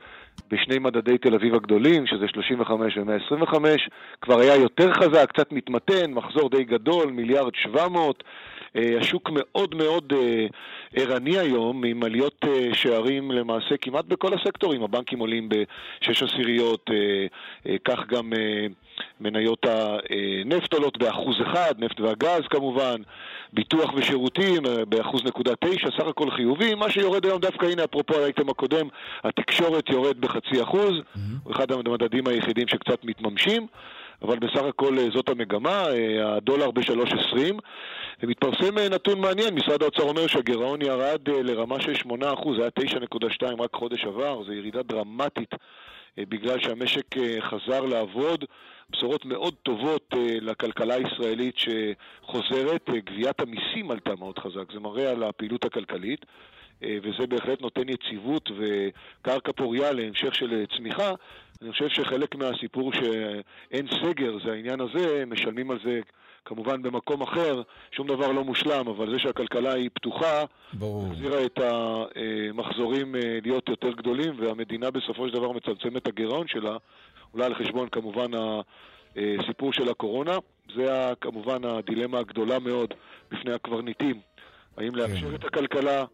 [0.52, 3.56] בשני מדדי תל אביב הגדולים, שזה 35 ו-125,
[4.22, 8.24] כבר היה יותר חזק, קצת מתמתן, מחזור די גדול, מיליארד 700.
[8.76, 10.46] אה, השוק מאוד מאוד אה,
[10.96, 14.84] ערני היום, עם עליות אה, שערים למעשה כמעט בכל הסקטורים.
[14.84, 16.90] הבנקים עולים בשש עשיריות,
[17.86, 18.34] כך גם
[19.22, 23.02] מניות הנפט עולות באחוז אחד, נפט והגז כמובן,
[23.54, 26.76] ביטוח ושירותים באחוז נקודה תשע, סך הכל חיובי.
[26.76, 28.88] מה שיורד היום דווקא, הנה אפרופו האייטם הקודם,
[29.24, 30.94] התקשורת יורד בחצי אחוז.
[31.44, 33.68] הוא אחד המדדים היחידים שקצת מתממשים.
[34.24, 35.86] אבל בסך הכל זאת המגמה,
[36.24, 37.60] הדולר ב-3.20.
[38.24, 42.06] ומתפרסם אה, נתון מעניין, משרד האוצר אומר שהגירעון ירד אה, לרמה של 8%,
[42.58, 42.90] זה היה
[43.50, 45.54] 9.2 רק חודש עבר, זו ירידה דרמטית
[46.18, 47.06] אה, בגלל שהמשק
[47.40, 48.46] חזר לעבוד.
[48.90, 55.66] בשורות מאוד טובות לכלכלה הישראלית שחוזרת, גביית המיסים עלתה מאוד חזק, זה מראה על הפעילות
[55.66, 56.26] הכלכלית.
[56.82, 61.12] וזה בהחלט נותן יציבות וקרקע פוריה להמשך של צמיחה.
[61.64, 66.00] אני חושב שחלק מהסיפור שאין סגר זה העניין הזה, משלמים על זה
[66.46, 67.62] כמובן במקום אחר,
[67.92, 70.44] שום דבר לא מושלם, אבל זה שהכלכלה היא פתוחה,
[70.74, 76.78] החזירה את המחזורים אה, להיות יותר גדולים, והמדינה בסופו של דבר מצמצמת את הגירעון שלה,
[77.34, 78.32] אולי על חשבון כמובן
[79.16, 80.38] הסיפור של הקורונה.
[80.76, 82.94] זה כמובן הדילמה הגדולה מאוד
[83.32, 84.20] בפני הקברניטים.
[84.78, 85.36] האם לאפשר כן.
[85.36, 86.06] את הכלכלה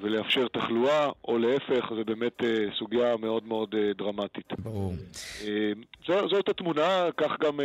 [0.00, 4.52] ולאפשר תחלואה, או להפך, זה באמת אה, סוגיה מאוד מאוד אה, דרמטית.
[4.58, 4.92] ברור.
[6.06, 7.60] זאת התמונה, כך גם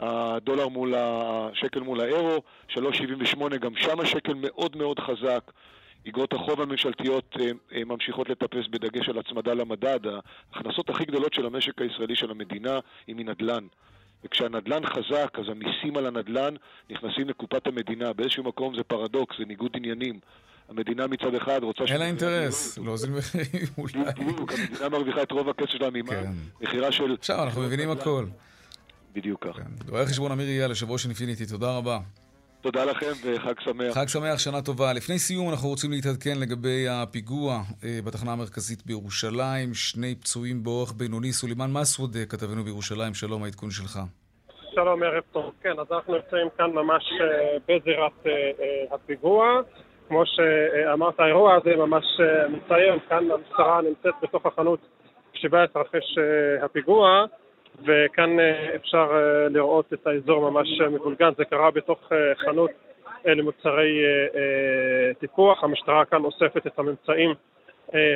[0.00, 5.50] הדולר מול השקל מול האירו, 3.78, גם שם השקל מאוד מאוד חזק.
[6.06, 10.00] איגרות החוב הממשלתיות אה, אה, ממשיכות לטפס בדגש על הצמדה למדד.
[10.52, 13.66] ההכנסות הכי גדולות של המשק הישראלי של המדינה היא מנדל"ן.
[14.24, 16.54] וכשהנדל"ן חזק, אז המיסים על הנדל"ן
[16.90, 18.12] נכנסים לקופת המדינה.
[18.12, 20.20] באיזשהו מקום זה פרדוקס, זה ניגוד עניינים.
[20.68, 21.84] המדינה מצד אחד רוצה...
[21.84, 24.12] אין לה אינטרס, להוזיל מחירים אולי.
[24.16, 26.10] בדיוק, המדינה מרוויחה את רוב הכסף שלה ממה?
[26.10, 26.90] כן.
[26.90, 27.16] של...
[27.18, 28.26] עכשיו, אנחנו מבינים הכל.
[29.12, 29.58] בדיוק ככה.
[29.58, 29.88] כן.
[29.88, 31.98] רואה חשבון אמיר אייל, יושב ראש אינפיניטי, תודה רבה.
[32.60, 33.94] תודה לכם וחג שמח.
[33.94, 34.92] חג שמח, שנה טובה.
[34.92, 39.74] לפני סיום אנחנו רוצים להתעדכן לגבי הפיגוע אה, בתחנה המרכזית בירושלים.
[39.74, 41.32] שני פצועים באורח בינוני.
[41.32, 44.00] סולימאן מסעוד, אה, כתבנו בירושלים, שלום, העדכון שלך.
[44.74, 45.52] שלום, ערב טוב.
[45.62, 48.26] כן, אז אנחנו נמצאים כאן ממש אה, בזירת
[48.90, 49.60] הפיגוע.
[50.08, 52.04] כמו שאמרת, האירוע הזה ממש
[52.48, 52.96] מצער.
[53.08, 54.80] כאן המשטרה נמצאת בתוך החנות
[55.34, 56.18] שבה התרחש
[56.62, 57.26] הפיגוע.
[57.82, 62.70] וכאן אה, אפשר אה, לראות את האזור ממש מבולגן, זה קרה בתוך אה, חנות
[63.26, 64.02] למוצרי
[65.18, 67.34] טיפוח, המשטרה כאן אוספת את הממצאים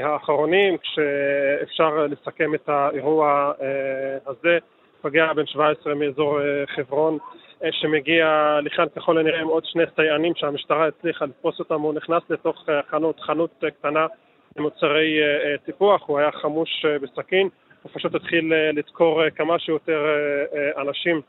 [0.02, 3.52] האחרונים, כשאפשר לסכם את האירוע
[4.26, 4.58] הזה,
[5.00, 6.38] פגע בן 17 מאזור
[6.76, 7.18] חברון
[7.70, 12.64] שמגיע לכאן ככל הנראה עם עוד שני סייענים שהמשטרה הצליחה לתפוס אותם, הוא נכנס לתוך
[12.90, 14.06] חנות, חנות קטנה
[14.56, 15.20] למוצרי
[15.64, 17.48] טיפוח, הוא היה חמוש בסכין,
[17.82, 20.06] הוא פשוט התחיל לדקור כמה שיותר
[20.76, 21.20] אנשים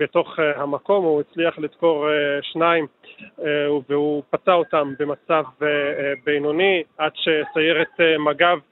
[0.00, 2.06] בתוך המקום, הוא הצליח לדקור
[2.42, 2.86] שניים
[3.88, 5.44] והוא פצע אותם במצב
[6.24, 8.71] בינוני עד שסיירת מג"ב אה,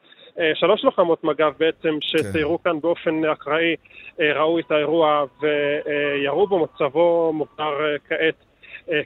[0.55, 2.71] שלוש לוחמות מג"ב בעצם שסיירו כן.
[2.71, 3.77] כאן באופן אקראי
[4.21, 8.35] אה, ראו את האירוע וירו בו, מצבו מוגדר אה, כעת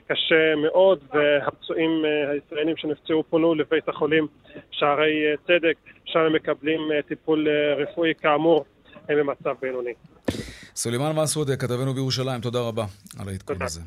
[0.07, 1.89] קשה מאוד והפצועים
[2.31, 4.27] הישראלים שנפצעו פונו לבית החולים
[4.71, 7.47] שערי צדק, שם הם מקבלים טיפול
[7.77, 8.65] רפואי כאמור,
[9.09, 9.93] הם במצב בינוני.
[10.75, 12.85] סולימאן מסעוד, כתבנו בירושלים, תודה רבה
[13.19, 13.81] על העדכון הזה.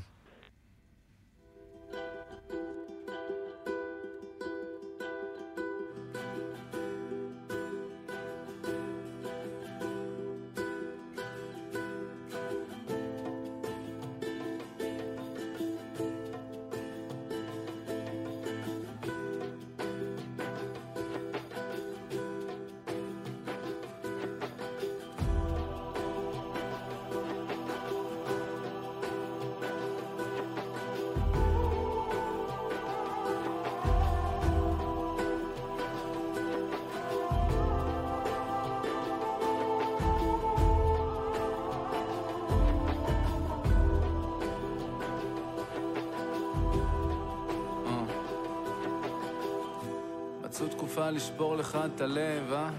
[51.11, 52.71] לשבור לך את הלב, אה?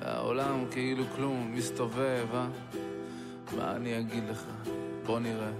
[0.00, 2.46] והעולם כאילו כלום מסתובב, אה?
[3.56, 4.44] מה אני אגיד לך?
[5.06, 5.50] בוא נראה.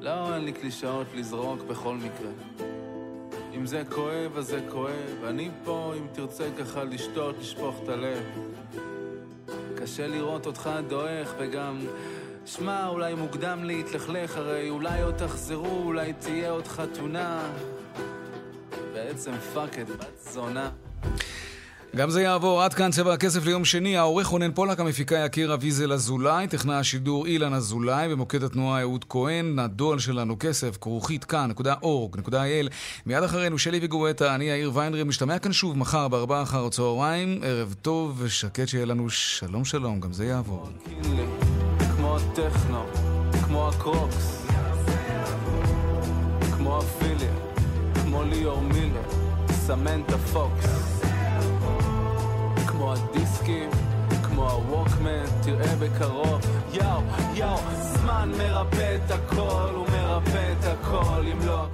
[0.00, 2.30] לא, אין לי קלישאות לזרוק בכל מקרה.
[3.56, 5.24] אם זה כואב, אז זה כואב.
[5.24, 8.24] אני פה, אם תרצה ככה לשתות, לשפוך את הלב.
[9.76, 11.80] קשה לראות אותך דועך, וגם...
[12.46, 17.52] שמע, אולי מוקדם להתלכלך, הרי אולי עוד תחזרו, אולי תהיה עוד חתונה.
[18.92, 20.70] בעצם פאק את בת זונה.
[21.96, 22.62] גם זה יעבור.
[22.62, 23.96] עד כאן צבע הכסף ליום שני.
[23.96, 29.58] העורך רונן פולק, המפיקה יקיר אביזל אזולאי, טכנאי השידור אילן אזולאי, במוקד התנועה אהוד כהן,
[29.58, 32.70] הדואל שלנו כסף, כרוכית כאן.org.il.
[33.06, 37.40] מיד אחרינו שלי וגואטה, אני יאיר ויינרי, משתמע כאן שוב מחר בארבעה אחר הצהריים.
[37.42, 40.68] ערב טוב ושקט שיהיה לנו שלום שלום, גם זה יעבור.
[41.96, 42.84] כמו הטכנו,
[43.44, 44.46] כמו הקרוקס,
[46.56, 47.34] כמו הפיליה,
[47.94, 49.02] כמו ליאור מילר,
[49.66, 50.93] סמנטה פוקס.
[52.84, 53.70] כמו הדיסקים,
[54.22, 56.40] כמו הווקמן, תראה בקרוב,
[56.72, 57.00] יאו,
[57.34, 61.66] יאו, זמן מרפא את הכל, הוא מרפא את הכל, אם לא...